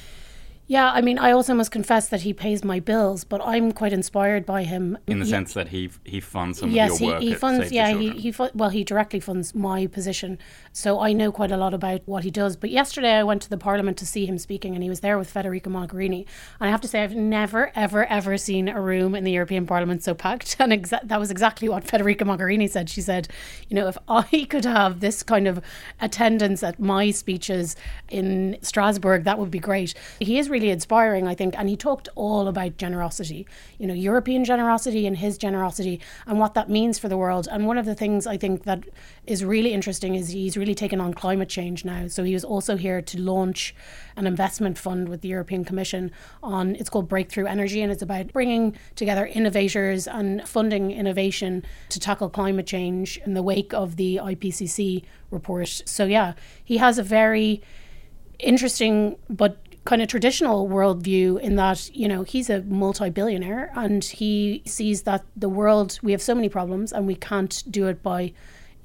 Yeah, 0.66 0.92
I 0.92 1.02
mean, 1.02 1.20
I 1.20 1.32
also 1.32 1.54
must 1.54 1.72
confess 1.72 2.08
that 2.08 2.22
he 2.22 2.32
pays 2.32 2.64
my 2.64 2.80
bills, 2.80 3.26
but 3.26 3.42
I'm 3.44 3.74
quite 3.74 3.92
inspired 3.92 4.46
by 4.46 4.64
him. 4.64 4.98
In 5.08 5.20
the 5.20 5.26
he, 5.26 5.32
sense 5.32 5.54
that 5.56 5.68
he 5.68 5.90
he 6.06 6.22
funds 6.22 6.60
some 6.60 6.72
yes, 6.72 6.96
of 6.96 7.02
your 7.02 7.10
work. 7.12 7.22
Yes, 7.22 7.24
he, 7.24 7.30
he 7.30 7.36
funds. 7.36 7.72
yeah, 7.72 7.94
he 7.94 8.10
he 8.12 8.32
fu- 8.32 8.50
well, 8.54 8.70
he 8.70 8.86
directly 8.86 9.20
funds 9.20 9.54
my 9.54 9.88
position, 9.88 10.40
so 10.72 11.02
I 11.02 11.12
know 11.12 11.34
quite 11.34 11.52
a 11.52 11.58
lot 11.58 11.74
about 11.74 12.02
what 12.06 12.24
he 12.24 12.32
does. 12.32 12.56
But 12.56 12.70
yesterday 12.70 13.14
I 13.16 13.24
went 13.24 13.42
to 13.42 13.50
the 13.50 13.58
Parliament 13.58 13.98
to 13.98 14.06
see 14.06 14.26
him 14.26 14.38
speaking, 14.38 14.74
and 14.74 14.82
he 14.82 14.90
was 14.90 15.02
there 15.02 15.18
with 15.18 15.34
Federica 15.34 15.68
Mogherini. 15.68 16.26
And 16.60 16.68
I 16.68 16.70
have 16.70 16.82
to 16.82 16.88
say, 16.88 17.04
I've 17.04 17.16
never, 17.16 17.74
ever, 17.76 18.06
ever 18.06 18.38
seen 18.38 18.70
a 18.70 18.80
room 18.80 19.16
in 19.16 19.26
the 19.26 19.32
European 19.32 19.66
Parliament 19.68 20.04
so 20.04 20.14
packed. 20.14 20.56
And 20.64 20.72
exa- 20.72 21.06
that 21.06 21.20
was 21.20 21.30
exactly 21.30 21.68
what 21.68 21.84
Federica 21.84 22.22
Mogherini 22.22 22.70
said. 22.70 22.90
She 22.90 23.02
said, 23.02 23.28
you 23.68 23.76
know, 23.76 23.90
if 23.90 23.98
I 24.08 24.48
could 24.50 24.64
have 24.64 25.02
this 25.02 25.24
kind 25.24 25.46
of 25.46 25.60
attendance 26.00 26.64
at 26.64 26.80
my 26.80 27.12
speeches 27.12 27.76
in 28.10 28.58
Strasbourg, 28.62 29.26
that 29.26 29.38
would 29.38 29.52
be 29.52 29.60
great. 29.60 29.94
He 30.20 30.40
is 30.40 30.50
really 30.54 30.70
inspiring. 30.70 31.28
I 31.28 31.36
think. 31.36 31.58
And 31.58 31.68
he 31.68 31.76
talked 31.76 32.08
all 32.16 32.48
about 32.48 32.78
generosity, 32.78 33.46
you 33.78 33.88
know, 33.88 33.94
European 33.94 34.46
generosity 34.46 35.06
and 35.06 35.18
his 35.18 35.38
generosity 35.38 36.00
and 36.26 36.40
what 36.40 36.54
that 36.54 36.70
means 36.70 36.98
for 36.98 37.10
the 37.10 37.18
world. 37.18 37.48
And 37.52 37.68
one 37.68 37.78
of 37.78 37.86
the 37.86 37.96
things 37.96 38.26
I 38.26 38.38
think 38.38 38.64
that 38.64 38.84
is 39.26 39.44
really 39.44 39.74
interesting 39.74 40.16
is 40.16 40.30
he's 40.30 40.56
really 40.56 40.76
taken 40.76 41.02
on 41.02 41.14
climate 41.14 41.50
change 41.50 41.84
now. 41.84 42.08
So 42.08 42.24
he 42.24 42.34
was 42.34 42.46
also 42.46 42.78
here 42.78 43.02
to 43.02 43.20
launch 43.20 43.76
an 44.16 44.28
investment 44.28 44.78
fund 44.78 45.10
with 45.10 45.22
the 45.22 45.28
European 45.28 45.66
Commission 45.66 46.12
on, 46.42 46.76
it's 46.76 46.90
called 46.90 47.10
Breakthrough 47.10 47.48
Energy, 47.48 47.82
and 47.82 47.92
it's 47.92 48.02
about 48.02 48.32
bringing 48.32 48.78
together 48.96 49.26
innovators 49.26 50.08
and 50.08 50.48
funding 50.48 50.92
innovation 50.92 51.64
to 51.90 52.00
tackle 52.00 52.30
climate 52.30 52.68
change 52.68 53.18
in 53.26 53.34
the 53.34 53.42
wake 53.42 53.74
of 53.74 53.96
the 53.96 54.18
IPCC 54.18 55.04
report. 55.32 55.82
So, 55.86 56.06
yeah, 56.06 56.34
he 56.64 56.78
has 56.78 56.98
a 56.98 57.04
very 57.04 57.62
interesting 58.40 59.18
but 59.30 59.58
kind 59.86 60.02
of 60.02 60.08
traditional 60.08 60.70
worldview 60.70 61.40
in 61.40 61.56
that, 61.56 61.94
you 61.94 62.08
know, 62.08 62.24
he's 62.24 62.50
a 62.50 62.62
multi 62.64 63.10
billionaire 63.10 63.72
and 63.76 64.04
he 64.04 64.62
sees 64.66 65.04
that 65.04 65.26
the 65.36 65.50
world, 65.50 66.00
we 66.02 66.12
have 66.12 66.22
so 66.22 66.34
many 66.34 66.50
problems 66.50 66.94
and 66.94 67.06
we 67.06 67.16
can't 67.16 67.64
do 67.70 67.88
it 67.88 68.02
by 68.02 68.34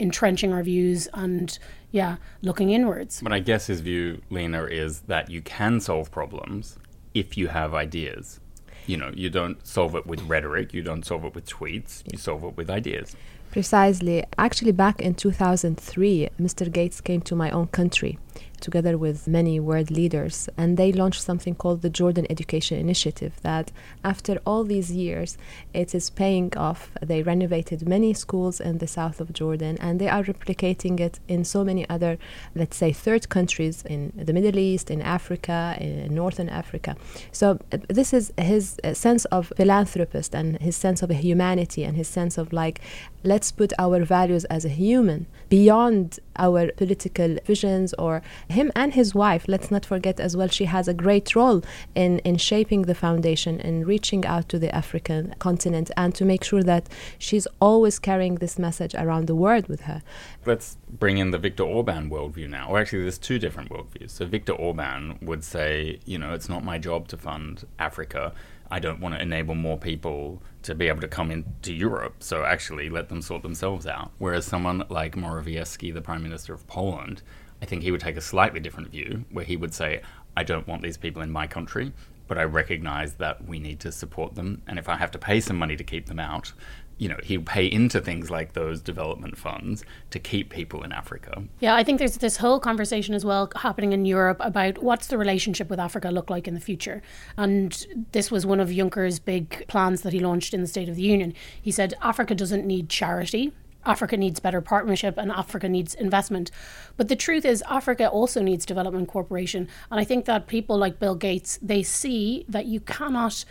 entrenching 0.01 0.53
our 0.53 0.63
views 0.63 1.09
and, 1.15 1.59
yeah, 1.93 2.17
looking 2.43 2.71
inwards. 2.71 3.21
But 3.23 3.33
I 3.33 3.41
guess 3.41 3.67
his 3.67 3.81
view, 3.81 4.23
Lena, 4.31 4.65
is 4.65 5.01
that 5.03 5.31
you 5.31 5.41
can 5.43 5.81
solve 5.81 6.11
problems 6.11 6.79
if 7.15 7.37
you 7.37 7.49
have 7.49 7.75
ideas. 7.75 8.41
You 8.87 8.97
know, 8.97 9.13
you 9.15 9.29
don't 9.29 9.65
solve 9.67 9.95
it 9.95 10.07
with 10.07 10.23
rhetoric, 10.23 10.73
you 10.73 10.83
don't 10.83 11.05
solve 11.05 11.25
it 11.25 11.35
with 11.35 11.47
tweets, 11.47 12.03
you 12.11 12.19
solve 12.19 12.43
it 12.45 12.57
with 12.57 12.71
ideas. 12.71 13.15
Precisely. 13.51 14.25
Actually, 14.37 14.73
back 14.73 15.01
in 15.01 15.15
2003, 15.15 16.29
Mr. 16.41 16.71
Gates 16.71 17.01
came 17.01 17.21
to 17.23 17.35
my 17.35 17.51
own 17.51 17.67
country 17.69 18.19
together 18.61 18.97
with 18.99 19.27
many 19.27 19.61
world 19.61 19.91
leaders, 19.91 20.49
and 20.57 20.77
they 20.77 20.93
launched 20.93 21.23
something 21.23 21.55
called 21.55 21.83
the 21.83 21.91
Jordan 21.91 22.27
Education 22.31 22.79
Initiative. 22.79 23.33
That 23.43 23.71
after 24.05 24.41
all 24.47 24.65
these 24.65 24.91
years, 24.93 25.39
it 25.73 25.95
is 25.95 26.11
paying 26.11 26.57
off. 26.57 26.91
They 27.01 27.23
renovated 27.23 27.89
many 27.89 28.15
schools 28.15 28.61
in 28.61 28.79
the 28.79 28.87
south 28.87 29.21
of 29.21 29.33
Jordan, 29.33 29.79
and 29.81 30.01
they 30.01 30.09
are 30.09 30.23
replicating 30.23 31.01
it 31.01 31.21
in 31.29 31.45
so 31.45 31.65
many 31.65 31.89
other, 31.89 32.19
let's 32.55 32.77
say, 32.77 32.93
third 32.93 33.29
countries 33.29 33.85
in 33.85 34.13
the 34.17 34.33
Middle 34.33 34.59
East, 34.59 34.91
in 34.91 35.01
Africa, 35.03 35.77
in 35.81 36.15
Northern 36.15 36.49
Africa. 36.49 36.97
So 37.33 37.59
uh, 37.73 37.79
this 37.89 38.13
is 38.13 38.33
his 38.37 38.79
uh, 38.85 38.95
sense 38.95 39.25
of 39.27 39.53
philanthropist 39.57 40.35
and 40.35 40.59
his 40.61 40.77
sense 40.77 41.03
of 41.03 41.11
humanity 41.11 41.85
and 41.85 41.97
his 41.97 42.09
sense 42.09 42.39
of 42.39 42.53
like, 42.53 42.81
let's 43.25 43.51
put 43.51 43.73
our 43.79 44.05
values 44.05 44.45
as 44.47 44.65
a 44.65 44.69
human 44.69 45.27
beyond 45.49 46.19
our 46.37 46.71
political 46.73 47.37
visions 47.45 47.95
or 47.95 48.23
him 48.49 48.71
and 48.77 48.95
his 48.95 49.15
wife 49.15 49.45
let's 49.49 49.71
not 49.71 49.85
forget 49.85 50.21
as 50.21 50.37
well 50.37 50.49
she 50.49 50.67
has 50.67 50.89
a 50.89 50.95
great 50.95 51.35
role 51.35 51.63
in 51.95 52.19
in 52.21 52.37
shaping 52.37 52.83
the 52.83 52.95
foundation 52.95 53.61
and 53.61 53.87
reaching 53.87 54.25
out 54.27 54.49
to 54.49 54.59
the 54.59 54.75
african 54.75 55.35
continent 55.39 55.91
and 55.97 56.15
to 56.15 56.25
make 56.25 56.45
sure 56.45 56.63
that 56.63 56.89
she's 57.19 57.47
always 57.61 57.99
carrying 57.99 58.37
this 58.37 58.59
message 58.59 58.95
around 58.95 59.27
the 59.27 59.35
world 59.35 59.67
with 59.69 59.83
her 59.83 60.03
let's 60.47 60.79
bring 60.91 61.19
in 61.19 61.31
the 61.31 61.39
Viktor 61.39 61.63
Orban 61.63 62.11
worldview 62.11 62.49
now. 62.49 62.69
Or 62.71 62.79
actually, 62.79 63.03
there's 63.03 63.19
two 63.19 63.39
different 63.39 63.71
worldviews. 63.71 64.11
So 64.11 64.27
Viktor 64.27 64.53
Orban 64.53 65.19
would 65.23 65.45
say, 65.45 66.01
you 66.05 66.19
know, 66.19 66.33
it's 66.33 66.49
not 66.49 66.65
my 66.65 66.79
job 66.79 67.09
to 67.09 67.17
fund 67.17 67.67
Africa. 67.79 68.33
I 68.71 68.79
don't 68.79 69.01
want 69.01 69.15
to 69.15 69.23
enable 69.23 69.55
more 69.55 69.79
people 69.79 70.43
to 70.63 70.75
be 70.75 70.89
able 70.89 71.01
to 71.01 71.09
come 71.09 71.31
into 71.31 71.73
Europe. 71.73 72.17
So 72.21 72.45
actually, 72.45 72.91
let 72.91 73.09
them 73.09 73.23
sort 73.23 73.43
themselves 73.43 73.87
out. 73.87 74.11
Whereas 74.19 74.45
someone 74.45 74.85
like 74.89 75.17
Morawiecki, 75.17 75.93
the 75.93 76.03
Prime 76.03 76.23
Minister 76.23 76.53
of 76.53 76.67
Poland, 76.67 77.23
I 77.63 77.67
think 77.67 77.83
he 77.83 77.91
would 77.91 78.01
take 78.01 78.17
a 78.17 78.21
slightly 78.21 78.61
different 78.61 78.91
view, 78.91 79.25
where 79.31 79.45
he 79.45 79.57
would 79.57 79.75
say, 79.75 80.03
I 80.37 80.45
don't 80.45 80.69
want 80.69 80.83
these 80.83 80.97
people 80.97 81.23
in 81.23 81.31
my 81.31 81.47
country, 81.47 81.93
but 82.29 82.39
I 82.39 82.45
recognize 82.45 83.15
that 83.15 83.45
we 83.47 83.59
need 83.59 83.81
to 83.81 83.91
support 83.91 84.35
them. 84.35 84.63
And 84.67 84.79
if 84.79 84.89
I 84.89 84.97
have 84.97 85.11
to 85.13 85.19
pay 85.19 85.41
some 85.41 85.57
money 85.57 85.77
to 85.77 85.85
keep 85.85 86.07
them 86.07 86.21
out, 86.21 86.53
you 86.99 87.09
know, 87.09 87.17
he'd 87.23 87.47
pay 87.47 87.67
into 87.67 88.01
things 88.01 88.31
like 88.31 88.53
those 88.53 88.81
development 88.81 89.39
funds 89.39 89.85
to 90.11 90.19
keep 90.19 90.51
people 90.51 90.83
in 90.83 90.93
Africa. 90.93 91.45
Yeah, 91.61 91.75
I 91.75 91.85
think 91.85 91.99
there's 91.99 92.19
this 92.19 92.37
whole 92.37 92.59
conversation 92.59 93.15
as 93.15 93.25
well 93.25 93.51
happening 93.55 93.93
in 93.93 94.05
Europe 94.05 94.39
about 94.41 94.83
what's 94.83 95.07
the 95.07 95.17
relationship 95.17 95.71
with 95.71 95.79
Africa 95.79 96.11
look 96.11 96.29
like 96.29 96.49
in 96.49 96.55
the 96.55 96.61
future. 96.61 97.01
And 97.37 97.87
this 98.13 98.31
was 98.31 98.45
one 98.45 98.59
of 98.59 98.69
Juncker's 98.69 99.21
big 99.21 99.67
plans 99.69 100.03
that 100.03 100.13
he 100.13 100.21
launched 100.21 100.53
in 100.53 100.61
the 100.61 100.67
State 100.67 100.89
of 100.89 100.97
the 100.97 101.03
Union. 101.03 101.35
He 101.63 101.71
said 101.71 101.95
Africa 102.03 102.35
doesn't 102.35 102.67
need 102.67 102.89
charity. 102.89 103.53
Africa 103.87 104.17
needs 104.17 104.41
better 104.41 104.61
partnership 104.61 105.17
and 105.17 105.31
Africa 105.31 105.69
needs 105.69 105.95
investment. 105.95 106.51
But 106.97 107.09
the 107.09 107.17
truth 107.17 107.45
is, 107.45 107.63
Africa 107.71 108.09
also 108.09 108.43
needs 108.43 108.67
development 108.67 109.09
cooperation. 109.09 109.69
And 109.91 110.01
I 110.01 110.05
think 110.05 110.25
that 110.25 110.49
people 110.49 110.77
like 110.77 110.99
Bill 110.99 111.15
Gates, 111.15 111.59
they 111.63 111.85
see 111.85 112.45
that 112.49 112.67
you 112.67 112.81
cannot 112.81 113.45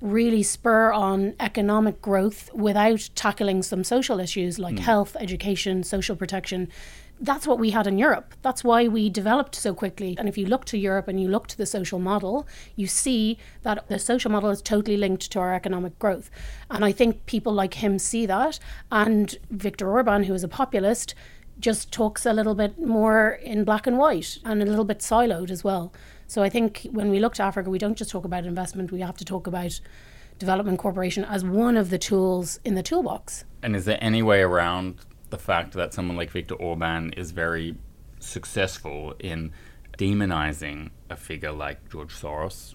really 0.00 0.42
spur 0.42 0.92
on 0.92 1.34
economic 1.40 2.00
growth 2.00 2.50
without 2.54 3.10
tackling 3.14 3.62
some 3.62 3.82
social 3.84 4.20
issues 4.20 4.58
like 4.58 4.76
mm. 4.76 4.80
health, 4.80 5.16
education, 5.18 5.82
social 5.82 6.16
protection. 6.16 6.68
That's 7.20 7.48
what 7.48 7.58
we 7.58 7.70
had 7.70 7.88
in 7.88 7.98
Europe. 7.98 8.34
That's 8.42 8.62
why 8.62 8.86
we 8.86 9.10
developed 9.10 9.56
so 9.56 9.74
quickly. 9.74 10.14
And 10.16 10.28
if 10.28 10.38
you 10.38 10.46
look 10.46 10.64
to 10.66 10.78
Europe 10.78 11.08
and 11.08 11.20
you 11.20 11.26
look 11.26 11.48
to 11.48 11.58
the 11.58 11.66
social 11.66 11.98
model, 11.98 12.46
you 12.76 12.86
see 12.86 13.38
that 13.64 13.88
the 13.88 13.98
social 13.98 14.30
model 14.30 14.50
is 14.50 14.62
totally 14.62 14.96
linked 14.96 15.32
to 15.32 15.40
our 15.40 15.52
economic 15.52 15.98
growth. 15.98 16.30
And 16.70 16.84
I 16.84 16.92
think 16.92 17.26
people 17.26 17.52
like 17.52 17.74
him 17.74 17.98
see 17.98 18.24
that. 18.26 18.60
And 18.92 19.36
Viktor 19.50 19.90
Orban, 19.90 20.24
who 20.24 20.34
is 20.34 20.44
a 20.44 20.48
populist, 20.48 21.16
just 21.58 21.90
talks 21.90 22.24
a 22.24 22.32
little 22.32 22.54
bit 22.54 22.78
more 22.78 23.30
in 23.42 23.64
black 23.64 23.88
and 23.88 23.98
white 23.98 24.38
and 24.44 24.62
a 24.62 24.66
little 24.66 24.84
bit 24.84 25.00
siloed 25.00 25.50
as 25.50 25.64
well. 25.64 25.92
So 26.28 26.42
I 26.42 26.50
think 26.50 26.86
when 26.92 27.08
we 27.08 27.20
look 27.20 27.34
to 27.36 27.42
Africa, 27.42 27.70
we 27.70 27.78
don't 27.78 27.96
just 27.96 28.10
talk 28.10 28.26
about 28.26 28.44
investment, 28.44 28.92
we 28.92 29.00
have 29.00 29.16
to 29.16 29.24
talk 29.24 29.46
about 29.46 29.80
development 30.38 30.78
cooperation 30.78 31.24
as 31.24 31.42
one 31.42 31.76
of 31.76 31.88
the 31.88 31.98
tools 31.98 32.60
in 32.64 32.74
the 32.74 32.82
toolbox. 32.82 33.44
And 33.62 33.74
is 33.74 33.86
there 33.86 33.98
any 34.02 34.22
way 34.22 34.42
around 34.42 34.96
the 35.30 35.38
fact 35.38 35.72
that 35.72 35.94
someone 35.94 36.18
like 36.18 36.30
Viktor 36.30 36.54
Orban 36.54 37.14
is 37.14 37.30
very 37.30 37.76
successful 38.20 39.14
in 39.18 39.52
demonizing 39.96 40.90
a 41.08 41.16
figure 41.16 41.50
like 41.50 41.88
George 41.90 42.14
Soros, 42.14 42.74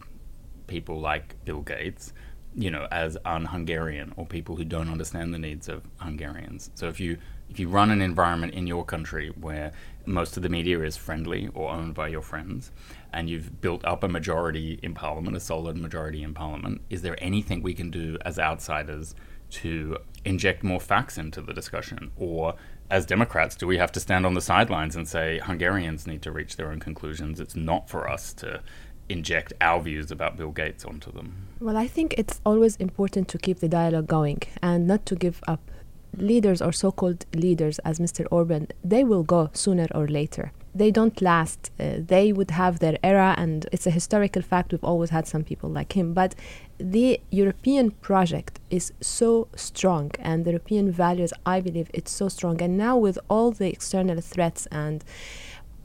people 0.66 1.00
like 1.00 1.36
Bill 1.46 1.62
Gates, 1.62 2.12
you 2.56 2.72
know, 2.72 2.88
as 2.92 3.18
un-Hungarian 3.24 4.14
or 4.18 4.26
people 4.26 4.56
who 4.56 4.66
don't 4.66 4.90
understand 4.90 5.32
the 5.32 5.40
needs 5.40 5.70
of 5.70 5.84
Hungarians. 5.98 6.72
So 6.74 6.88
if 6.88 7.00
you 7.00 7.18
if 7.50 7.60
you 7.60 7.68
run 7.68 7.92
an 7.92 8.02
environment 8.02 8.54
in 8.56 8.66
your 8.66 8.84
country 8.84 9.32
where 9.40 9.74
most 10.08 10.38
of 10.38 10.44
the 10.44 10.50
media 10.50 10.80
is 10.82 10.98
friendly 10.98 11.50
or 11.54 11.70
owned 11.72 11.94
by 11.94 12.08
your 12.08 12.22
friends, 12.22 12.72
and 13.14 13.30
you've 13.30 13.62
built 13.62 13.84
up 13.86 14.04
a 14.04 14.08
majority 14.08 14.80
in 14.82 14.94
Parliament, 14.94 15.38
a 15.38 15.40
solid 15.40 15.78
majority 15.78 16.24
in 16.24 16.34
Parliament, 16.34 16.82
is 16.90 17.02
there 17.02 17.16
anything 17.24 17.62
we 17.62 17.74
can 17.74 17.92
do 17.92 18.18
as 18.26 18.40
outsiders 18.40 19.16
to 19.52 19.98
inject 20.26 20.64
more 20.64 20.80
facts 20.80 21.18
into 21.18 21.42
the 21.42 21.54
discussion? 21.54 22.12
Or 22.18 22.56
as 22.90 23.06
Democrats, 23.06 23.56
do 23.56 23.68
we 23.68 23.78
have 23.78 23.92
to 23.94 24.00
stand 24.00 24.26
on 24.26 24.34
the 24.34 24.42
sidelines 24.42 24.96
and 24.96 25.08
say 25.08 25.40
Hungarians 25.40 26.08
need 26.08 26.22
to 26.24 26.32
reach 26.32 26.58
their 26.58 26.72
own 26.72 26.80
conclusions? 26.80 27.40
It's 27.40 27.56
not 27.56 27.90
for 27.90 28.10
us 28.10 28.34
to 28.36 28.62
inject 29.10 29.54
our 29.62 29.82
views 29.82 30.12
about 30.12 30.38
Bill 30.38 30.52
Gates 30.52 30.86
onto 30.86 31.12
them? 31.12 31.48
Well, 31.60 31.78
I 31.78 31.88
think 31.88 32.16
it's 32.18 32.42
always 32.46 32.76
important 32.78 33.28
to 33.30 33.38
keep 33.38 33.60
the 33.60 33.70
dialogue 33.70 34.08
going 34.08 34.42
and 34.62 34.88
not 34.88 35.06
to 35.08 35.16
give 35.16 35.42
up 35.48 35.72
leaders 36.18 36.62
or 36.62 36.72
so 36.72 36.92
called 36.92 37.26
leaders, 37.34 37.80
as 37.80 38.00
Mr. 38.00 38.26
Orban, 38.32 38.68
they 38.84 39.04
will 39.04 39.24
go 39.24 39.50
sooner 39.54 39.88
or 39.94 40.08
later. 40.08 40.52
They 40.76 40.92
don't 40.92 41.22
last. 41.22 41.72
Uh, 41.80 41.98
they 41.98 42.34
would 42.34 42.52
have 42.52 42.80
their 42.80 42.98
era, 43.04 43.36
and 43.38 43.68
it's 43.72 43.86
a 43.86 43.92
historical 43.92 44.42
fact. 44.42 44.72
We've 44.72 44.84
always 44.84 45.12
had 45.12 45.28
some 45.28 45.44
people 45.44 45.70
like 45.70 45.94
him. 45.94 46.14
But 46.14 46.36
the 46.78 47.22
European 47.30 47.92
project 47.92 48.60
is 48.70 48.92
so 49.00 49.48
strong, 49.56 50.12
and 50.20 50.46
the 50.46 50.52
European 50.52 50.92
values, 50.92 51.32
I 51.46 51.62
believe, 51.62 51.90
it's 51.94 52.12
so 52.12 52.28
strong. 52.28 52.62
And 52.62 52.78
now, 52.78 52.98
with 52.98 53.20
all 53.30 53.52
the 53.52 53.70
external 53.70 54.20
threats 54.22 54.68
and 54.72 55.04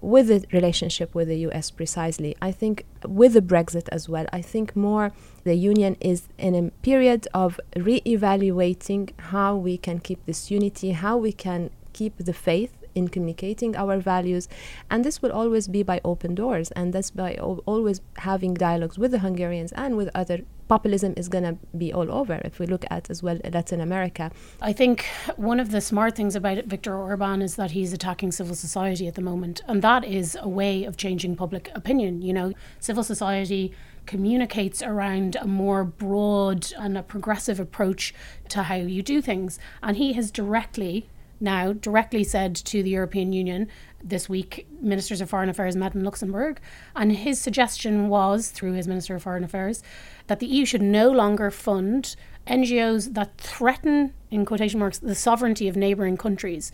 with 0.00 0.28
the 0.28 0.44
relationship 0.52 1.14
with 1.14 1.28
the 1.28 1.38
US 1.48 1.70
precisely. 1.70 2.36
I 2.40 2.52
think 2.52 2.84
with 3.06 3.32
the 3.32 3.42
Brexit 3.42 3.88
as 3.90 4.08
well, 4.08 4.26
I 4.32 4.42
think 4.42 4.76
more 4.76 5.12
the 5.44 5.54
Union 5.54 5.96
is 6.00 6.28
in 6.38 6.54
a 6.54 6.70
period 6.82 7.26
of 7.34 7.60
re 7.76 8.02
evaluating 8.06 9.10
how 9.18 9.56
we 9.56 9.76
can 9.76 9.98
keep 9.98 10.24
this 10.26 10.50
unity, 10.50 10.92
how 10.92 11.16
we 11.16 11.32
can 11.32 11.70
keep 11.92 12.16
the 12.18 12.32
faith 12.32 12.77
in 12.98 13.08
communicating 13.08 13.76
our 13.76 13.96
values 13.98 14.48
and 14.90 15.04
this 15.04 15.22
will 15.22 15.32
always 15.32 15.68
be 15.68 15.82
by 15.82 16.00
open 16.04 16.34
doors 16.34 16.70
and 16.72 16.92
that's 16.92 17.10
by 17.10 17.34
always 17.36 18.00
having 18.28 18.54
dialogues 18.54 18.98
with 18.98 19.10
the 19.12 19.20
Hungarians 19.20 19.72
and 19.72 19.96
with 19.96 20.10
other 20.14 20.38
populism 20.68 21.14
is 21.16 21.28
going 21.28 21.44
to 21.44 21.56
be 21.76 21.92
all 21.92 22.12
over 22.12 22.40
if 22.44 22.58
we 22.58 22.66
look 22.66 22.84
at 22.90 23.10
as 23.10 23.22
well 23.22 23.38
Latin 23.52 23.80
America. 23.80 24.30
I 24.60 24.72
think 24.72 25.06
one 25.36 25.58
of 25.58 25.70
the 25.70 25.80
smart 25.80 26.14
things 26.14 26.36
about 26.36 26.64
Viktor 26.66 26.94
Orban 26.94 27.42
is 27.42 27.56
that 27.56 27.72
he's 27.72 27.92
attacking 27.92 28.32
civil 28.32 28.54
society 28.54 29.08
at 29.08 29.14
the 29.14 29.22
moment, 29.22 29.62
and 29.66 29.82
that 29.82 30.04
is 30.04 30.36
a 30.40 30.48
way 30.48 30.84
of 30.84 30.96
changing 30.96 31.36
public 31.36 31.70
opinion. 31.74 32.22
You 32.22 32.34
know, 32.34 32.52
civil 32.78 33.02
society 33.02 33.72
communicates 34.06 34.82
around 34.82 35.36
a 35.36 35.46
more 35.46 35.84
broad 35.84 36.72
and 36.78 36.96
a 36.96 37.02
progressive 37.02 37.58
approach 37.58 38.14
to 38.50 38.64
how 38.64 38.76
you 38.76 39.02
do 39.02 39.20
things, 39.20 39.58
and 39.82 39.96
he 39.96 40.12
has 40.12 40.30
directly 40.30 41.08
now 41.40 41.72
directly 41.72 42.24
said 42.24 42.54
to 42.56 42.82
the 42.82 42.90
European 42.90 43.32
Union 43.32 43.68
this 44.02 44.28
week, 44.28 44.66
ministers 44.80 45.20
of 45.20 45.28
foreign 45.28 45.48
affairs 45.48 45.74
met 45.74 45.94
in 45.94 46.04
Luxembourg, 46.04 46.60
and 46.94 47.12
his 47.12 47.40
suggestion 47.40 48.08
was, 48.08 48.50
through 48.50 48.72
his 48.72 48.86
Minister 48.86 49.16
of 49.16 49.22
Foreign 49.22 49.44
Affairs, 49.44 49.82
that 50.28 50.38
the 50.40 50.46
EU 50.46 50.64
should 50.64 50.82
no 50.82 51.10
longer 51.10 51.50
fund 51.50 52.14
NGOs 52.46 53.14
that 53.14 53.36
threaten, 53.38 54.14
in 54.30 54.44
quotation 54.44 54.80
marks, 54.80 54.98
the 54.98 55.14
sovereignty 55.14 55.68
of 55.68 55.76
neighbouring 55.76 56.16
countries. 56.16 56.72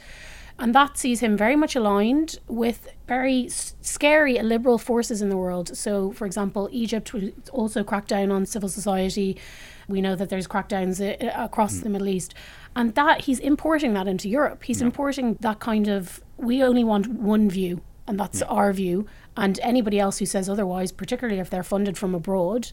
And 0.59 0.74
that 0.74 0.96
sees 0.96 1.20
him 1.20 1.37
very 1.37 1.57
much 1.57 1.74
aligned 1.74 2.38
with 2.46 2.88
very 3.09 3.48
scary 3.48 4.40
liberal 4.40 4.79
forces 4.79 5.20
in 5.20 5.29
the 5.29 5.37
world. 5.37 5.77
So, 5.77 6.12
for 6.12 6.27
example, 6.27 6.68
Egypt 6.70 7.12
would 7.12 7.35
also 7.50 7.83
crack 7.83 8.07
down 8.07 8.31
on 8.31 8.46
civil 8.46 8.68
society. 8.68 9.37
We 9.88 10.00
know 10.00 10.14
that 10.14 10.29
there's 10.29 10.46
crackdowns 10.46 11.00
uh, 11.00 11.44
across 11.44 11.79
mm. 11.79 11.83
the 11.83 11.90
Middle 11.90 12.09
East. 12.09 12.35
And 12.77 12.95
that 12.95 13.23
he's 13.23 13.39
importing 13.39 13.95
that 13.95 14.09
into 14.09 14.29
Europe. 14.29 14.65
He's 14.65 14.83
importing 14.83 15.35
that 15.41 15.61
kind 15.61 15.89
of 15.89 16.23
we 16.37 16.63
only 16.63 16.83
want 16.85 17.07
one 17.09 17.49
view 17.49 17.81
and 18.07 18.19
that's 18.19 18.41
yeah. 18.41 18.47
our 18.47 18.73
view 18.73 19.07
And 19.37 19.59
anybody 19.63 19.99
else 19.99 20.19
who 20.19 20.27
says 20.27 20.49
otherwise, 20.49 20.93
particularly 20.93 21.41
if 21.41 21.51
they're 21.51 21.63
funded 21.63 21.99
from 21.99 22.15
abroad, 22.15 22.71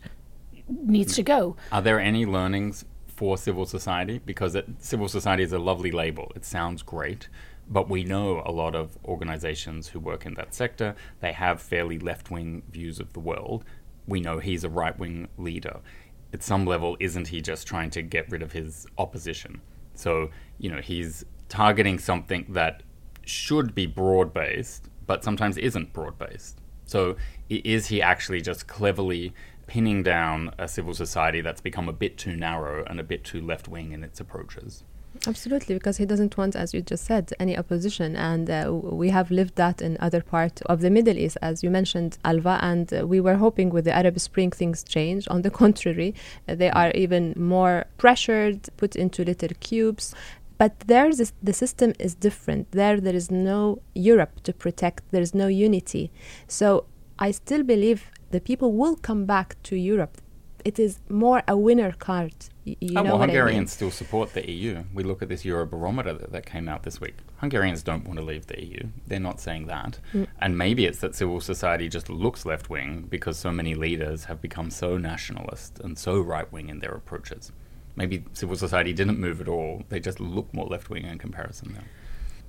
needs 0.67 1.15
to 1.15 1.23
go. 1.23 1.55
Are 1.71 1.81
there 1.81 1.99
any 1.99 2.25
learnings 2.25 2.85
for 3.07 3.37
civil 3.37 3.65
society? 3.65 4.19
Because 4.23 4.55
it, 4.55 4.67
civil 4.79 5.07
society 5.07 5.43
is 5.43 5.53
a 5.53 5.59
lovely 5.59 5.91
label. 5.91 6.31
It 6.35 6.45
sounds 6.45 6.83
great. 6.83 7.29
But 7.67 7.89
we 7.89 8.03
know 8.03 8.43
a 8.45 8.51
lot 8.51 8.75
of 8.75 8.97
organizations 9.05 9.87
who 9.87 9.99
work 9.99 10.25
in 10.25 10.33
that 10.35 10.53
sector, 10.53 10.95
they 11.19 11.31
have 11.31 11.61
fairly 11.61 11.97
left 11.97 12.29
wing 12.29 12.63
views 12.69 12.99
of 12.99 13.13
the 13.13 13.19
world. 13.19 13.63
We 14.05 14.19
know 14.19 14.39
he's 14.39 14.63
a 14.63 14.69
right 14.69 14.97
wing 14.97 15.29
leader. 15.37 15.79
At 16.33 16.43
some 16.43 16.65
level, 16.65 16.97
isn't 16.99 17.29
he 17.29 17.41
just 17.41 17.67
trying 17.67 17.89
to 17.91 18.01
get 18.01 18.29
rid 18.29 18.41
of 18.41 18.51
his 18.51 18.85
opposition? 18.97 19.61
So, 20.01 20.29
you 20.57 20.71
know, 20.71 20.81
he's 20.81 21.23
targeting 21.47 21.99
something 21.99 22.45
that 22.49 22.81
should 23.25 23.75
be 23.75 23.85
broad 23.85 24.33
based, 24.33 24.89
but 25.05 25.23
sometimes 25.23 25.57
isn't 25.57 25.93
broad 25.93 26.17
based. 26.17 26.59
So, 26.85 27.15
is 27.49 27.87
he 27.87 28.01
actually 28.01 28.41
just 28.41 28.67
cleverly 28.67 29.33
pinning 29.67 30.03
down 30.03 30.53
a 30.57 30.67
civil 30.67 30.93
society 30.93 31.41
that's 31.41 31.61
become 31.61 31.87
a 31.87 31.93
bit 31.93 32.17
too 32.17 32.35
narrow 32.35 32.83
and 32.85 32.99
a 32.99 33.03
bit 33.03 33.23
too 33.23 33.41
left 33.41 33.67
wing 33.67 33.91
in 33.91 34.03
its 34.03 34.19
approaches? 34.19 34.83
Absolutely, 35.27 35.75
because 35.75 35.97
he 35.97 36.05
doesn't 36.05 36.37
want, 36.37 36.55
as 36.55 36.73
you 36.73 36.81
just 36.81 37.03
said, 37.05 37.31
any 37.39 37.57
opposition, 37.57 38.15
and 38.15 38.49
uh, 38.49 38.73
we 38.73 39.09
have 39.09 39.29
lived 39.29 39.55
that 39.55 39.81
in 39.81 39.97
other 39.99 40.21
parts 40.21 40.61
of 40.63 40.81
the 40.81 40.89
Middle 40.89 41.17
East, 41.17 41.37
as 41.41 41.61
you 41.63 41.69
mentioned, 41.69 42.17
Alva, 42.25 42.57
and 42.61 42.91
uh, 42.93 43.05
we 43.05 43.19
were 43.19 43.35
hoping 43.35 43.69
with 43.69 43.85
the 43.85 43.93
Arab 43.93 44.19
Spring 44.19 44.51
things 44.51 44.83
change. 44.83 45.27
On 45.27 45.41
the 45.41 45.51
contrary, 45.61 46.15
uh, 46.47 46.55
they 46.55 46.71
are 46.71 46.91
even 46.91 47.33
more 47.37 47.85
pressured, 47.97 48.69
put 48.77 48.95
into 48.95 49.23
little 49.23 49.49
cubes. 49.59 50.15
But 50.57 50.79
there, 50.81 51.11
the 51.11 51.53
system 51.53 51.93
is 51.97 52.13
different. 52.13 52.71
There, 52.71 53.01
there 53.01 53.15
is 53.15 53.31
no 53.31 53.81
Europe 53.95 54.43
to 54.43 54.53
protect. 54.53 55.03
There 55.11 55.21
is 55.21 55.33
no 55.33 55.47
unity. 55.47 56.11
So 56.47 56.85
I 57.17 57.31
still 57.31 57.63
believe 57.63 58.11
the 58.29 58.39
people 58.39 58.71
will 58.71 58.95
come 58.95 59.25
back 59.25 59.55
to 59.63 59.75
Europe 59.75 60.20
it 60.65 60.79
is 60.79 60.99
more 61.09 61.43
a 61.47 61.57
winner 61.57 61.91
card. 61.91 62.33
You 62.63 62.93
oh, 62.95 63.03
well, 63.03 63.17
Hungarians 63.17 63.57
I 63.57 63.59
mean? 63.59 63.67
still 63.67 63.91
support 63.91 64.33
the 64.33 64.49
EU. 64.49 64.83
We 64.93 65.03
look 65.03 65.21
at 65.21 65.29
this 65.29 65.43
Eurobarometer 65.43 66.19
that, 66.19 66.31
that, 66.31 66.45
came 66.45 66.69
out 66.69 66.83
this 66.83 67.01
week. 67.01 67.15
Hungarians 67.37 67.81
don't 67.81 68.05
want 68.05 68.19
to 68.19 68.25
leave 68.25 68.47
the 68.47 68.63
EU. 68.63 68.87
They're 69.07 69.19
not 69.19 69.39
saying 69.39 69.65
that. 69.67 69.99
Mm. 70.13 70.27
And 70.39 70.57
maybe 70.57 70.85
it's 70.85 70.99
that 70.99 71.15
civil 71.15 71.41
society 71.41 71.89
just 71.89 72.09
looks 72.09 72.45
left 72.45 72.69
wing 72.69 73.07
because 73.09 73.37
so 73.37 73.51
many 73.51 73.73
leaders 73.73 74.25
have 74.25 74.41
become 74.41 74.69
so 74.69 74.97
nationalist 74.97 75.79
and 75.79 75.97
so 75.97 76.19
right 76.19 76.51
wing 76.51 76.69
in 76.69 76.79
their 76.79 76.91
approaches. 76.91 77.51
Maybe 77.95 78.23
civil 78.33 78.55
society 78.55 78.93
didn't 78.93 79.19
move 79.19 79.41
at 79.41 79.47
all. 79.47 79.83
They 79.89 79.99
just 79.99 80.19
look 80.19 80.53
more 80.53 80.67
left 80.67 80.89
wing 80.89 81.05
in 81.05 81.17
comparison 81.17 81.73
now 81.73 81.83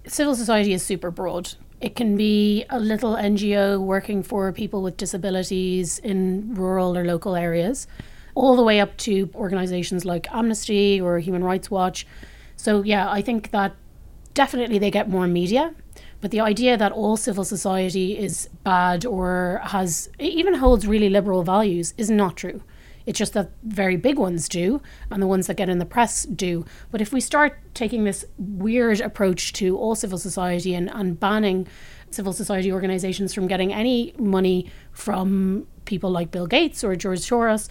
civil 0.06 0.34
society 0.34 0.72
is 0.72 0.84
super 0.84 1.10
broad. 1.10 1.54
It 1.80 1.96
can 1.96 2.16
be 2.16 2.64
a 2.70 2.78
little 2.78 3.16
NGO 3.16 3.80
working 3.80 4.22
for 4.22 4.52
people 4.52 4.82
with 4.82 4.96
disabilities 4.96 5.98
in 5.98 6.54
rural 6.54 6.96
or 6.96 7.04
local 7.04 7.34
areas, 7.34 7.86
all 8.34 8.56
the 8.56 8.62
way 8.62 8.80
up 8.80 8.96
to 8.98 9.30
organizations 9.34 10.04
like 10.04 10.32
Amnesty 10.32 11.00
or 11.00 11.18
Human 11.18 11.42
Rights 11.42 11.70
Watch. 11.70 12.06
So, 12.56 12.82
yeah, 12.82 13.10
I 13.10 13.20
think 13.20 13.50
that 13.50 13.74
definitely 14.34 14.78
they 14.78 14.90
get 14.90 15.08
more 15.08 15.26
media. 15.26 15.74
But 16.20 16.30
the 16.30 16.40
idea 16.40 16.76
that 16.76 16.92
all 16.92 17.16
civil 17.16 17.44
society 17.44 18.16
is 18.16 18.48
bad 18.62 19.04
or 19.04 19.60
has 19.64 20.08
even 20.20 20.54
holds 20.54 20.86
really 20.86 21.10
liberal 21.10 21.42
values 21.42 21.94
is 21.98 22.10
not 22.10 22.36
true. 22.36 22.62
It's 23.06 23.18
just 23.18 23.32
that 23.32 23.50
very 23.62 23.96
big 23.96 24.18
ones 24.18 24.48
do, 24.48 24.80
and 25.10 25.22
the 25.22 25.26
ones 25.26 25.46
that 25.46 25.56
get 25.56 25.68
in 25.68 25.78
the 25.78 25.84
press 25.84 26.24
do. 26.24 26.64
But 26.90 27.00
if 27.00 27.12
we 27.12 27.20
start 27.20 27.58
taking 27.74 28.04
this 28.04 28.24
weird 28.38 29.00
approach 29.00 29.52
to 29.54 29.76
all 29.76 29.94
civil 29.94 30.18
society 30.18 30.74
and, 30.74 30.90
and 30.90 31.18
banning 31.18 31.66
civil 32.10 32.32
society 32.32 32.72
organizations 32.72 33.32
from 33.32 33.46
getting 33.46 33.72
any 33.72 34.14
money 34.18 34.70
from 34.92 35.66
people 35.84 36.10
like 36.10 36.30
Bill 36.30 36.46
Gates 36.46 36.84
or 36.84 36.94
George 36.96 37.20
Soros, 37.20 37.68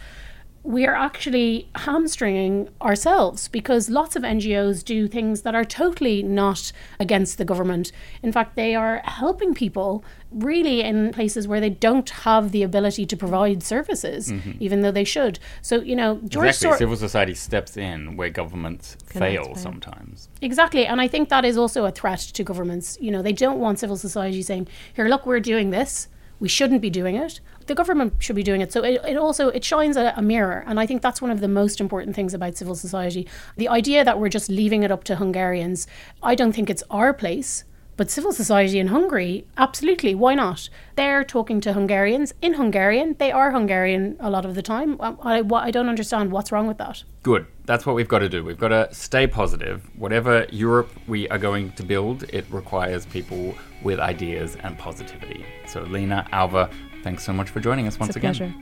we 0.63 0.85
are 0.85 0.93
actually 0.93 1.67
hamstringing 1.75 2.69
ourselves 2.81 3.47
because 3.47 3.89
lots 3.89 4.15
of 4.15 4.21
NGOs 4.21 4.85
do 4.85 5.07
things 5.07 5.41
that 5.41 5.55
are 5.55 5.65
totally 5.65 6.21
not 6.21 6.71
against 6.99 7.39
the 7.39 7.45
government. 7.45 7.91
In 8.21 8.31
fact, 8.31 8.55
they 8.55 8.75
are 8.75 9.01
helping 9.05 9.55
people 9.55 10.03
really 10.31 10.81
in 10.81 11.11
places 11.11 11.47
where 11.47 11.59
they 11.59 11.69
don't 11.69 12.09
have 12.09 12.51
the 12.51 12.61
ability 12.61 13.07
to 13.07 13.17
provide 13.17 13.63
services, 13.63 14.31
mm-hmm. 14.31 14.51
even 14.59 14.81
though 14.81 14.91
they 14.91 15.03
should. 15.03 15.39
So, 15.63 15.81
you 15.81 15.95
know, 15.95 16.21
George 16.27 16.49
exactly. 16.49 16.69
Sor- 16.69 16.77
civil 16.77 16.95
society 16.95 17.33
steps 17.33 17.75
in 17.75 18.15
where 18.15 18.29
governments 18.29 18.97
fail 19.07 19.55
sometimes. 19.55 20.29
Exactly. 20.41 20.85
And 20.85 21.01
I 21.01 21.07
think 21.07 21.29
that 21.29 21.43
is 21.43 21.57
also 21.57 21.85
a 21.85 21.91
threat 21.91 22.19
to 22.19 22.43
governments. 22.43 22.99
You 23.01 23.09
know, 23.09 23.23
they 23.23 23.33
don't 23.33 23.59
want 23.59 23.79
civil 23.79 23.97
society 23.97 24.43
saying, 24.43 24.67
here, 24.93 25.07
look, 25.07 25.25
we're 25.25 25.39
doing 25.39 25.71
this 25.71 26.07
we 26.41 26.49
shouldn't 26.49 26.81
be 26.81 26.89
doing 26.89 27.15
it 27.15 27.39
the 27.67 27.75
government 27.75 28.13
should 28.19 28.35
be 28.35 28.43
doing 28.43 28.59
it. 28.59 28.73
So 28.73 28.83
it, 28.83 29.01
it 29.07 29.17
also 29.17 29.47
it 29.49 29.63
shines 29.63 29.95
a, 29.95 30.13
a, 30.17 30.21
mirror. 30.21 30.63
And 30.67 30.79
i 30.79 30.85
think 30.85 31.01
that's 31.01 31.21
one 31.21 31.31
of 31.31 31.39
the 31.39 31.47
most 31.47 31.79
important 31.79 32.15
things 32.15 32.33
about 32.33 32.57
civil 32.57 32.75
society. 32.75 33.27
The 33.55 33.69
idea 33.69 34.03
that 34.03 34.19
we're 34.19 34.29
just 34.29 34.49
leaving 34.49 34.83
it 34.83 34.91
up 34.91 35.03
to 35.05 35.15
hungarians 35.15 35.87
i 36.21 36.35
don't 36.35 36.53
think 36.53 36.69
it's 36.69 36.83
our 36.89 37.13
place 37.13 37.63
but 38.01 38.09
civil 38.09 38.31
society 38.31 38.79
in 38.79 38.87
Hungary, 38.87 39.45
absolutely, 39.59 40.15
why 40.15 40.33
not? 40.33 40.69
They're 40.95 41.23
talking 41.23 41.61
to 41.61 41.73
Hungarians 41.73 42.33
in 42.41 42.55
Hungarian. 42.55 43.15
They 43.19 43.31
are 43.31 43.51
Hungarian 43.51 44.17
a 44.19 44.27
lot 44.27 44.43
of 44.43 44.55
the 44.55 44.63
time. 44.63 44.99
Um, 44.99 45.19
I, 45.21 45.41
I, 45.41 45.65
I 45.65 45.69
don't 45.69 45.87
understand 45.87 46.31
what's 46.31 46.51
wrong 46.51 46.65
with 46.65 46.79
that. 46.79 47.03
Good. 47.21 47.45
That's 47.65 47.85
what 47.85 47.95
we've 47.95 48.07
got 48.07 48.19
to 48.25 48.27
do. 48.27 48.43
We've 48.43 48.57
got 48.57 48.69
to 48.69 48.91
stay 48.91 49.27
positive. 49.27 49.87
Whatever 49.99 50.47
Europe 50.49 50.89
we 51.07 51.29
are 51.29 51.37
going 51.37 51.73
to 51.73 51.83
build, 51.83 52.23
it 52.23 52.43
requires 52.49 53.05
people 53.05 53.53
with 53.83 53.99
ideas 53.99 54.57
and 54.63 54.75
positivity. 54.79 55.45
So, 55.67 55.81
Lena, 55.81 56.27
Alva, 56.31 56.71
thanks 57.03 57.23
so 57.23 57.33
much 57.33 57.51
for 57.51 57.59
joining 57.59 57.85
us 57.85 57.99
once 57.99 58.15
again. 58.15 58.33
Pleasure. 58.33 58.55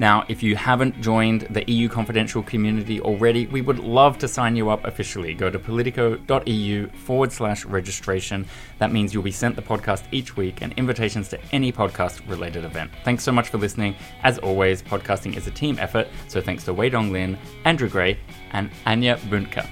Now, 0.00 0.24
if 0.28 0.42
you 0.42 0.56
haven't 0.56 0.98
joined 1.02 1.42
the 1.50 1.62
EU 1.70 1.86
Confidential 1.90 2.42
community 2.42 3.02
already, 3.02 3.46
we 3.48 3.60
would 3.60 3.78
love 3.78 4.16
to 4.20 4.28
sign 4.28 4.56
you 4.56 4.70
up 4.70 4.86
officially. 4.86 5.34
Go 5.34 5.50
to 5.50 5.58
politico.eu 5.58 6.88
forward 6.88 7.30
slash 7.30 7.66
registration. 7.66 8.46
That 8.78 8.92
means 8.92 9.12
you'll 9.12 9.22
be 9.22 9.30
sent 9.30 9.56
the 9.56 9.62
podcast 9.62 10.04
each 10.10 10.38
week 10.38 10.62
and 10.62 10.72
invitations 10.78 11.28
to 11.28 11.38
any 11.52 11.70
podcast 11.70 12.26
related 12.26 12.64
event. 12.64 12.90
Thanks 13.04 13.24
so 13.24 13.30
much 13.30 13.50
for 13.50 13.58
listening. 13.58 13.94
As 14.22 14.38
always, 14.38 14.82
podcasting 14.82 15.36
is 15.36 15.46
a 15.46 15.50
team 15.50 15.78
effort, 15.78 16.08
so 16.28 16.40
thanks 16.40 16.64
to 16.64 16.72
Wei 16.72 16.88
Dong 16.88 17.12
Lin, 17.12 17.36
Andrew 17.66 17.90
Gray, 17.90 18.18
and 18.52 18.70
Anya 18.86 19.18
Buntka. 19.28 19.68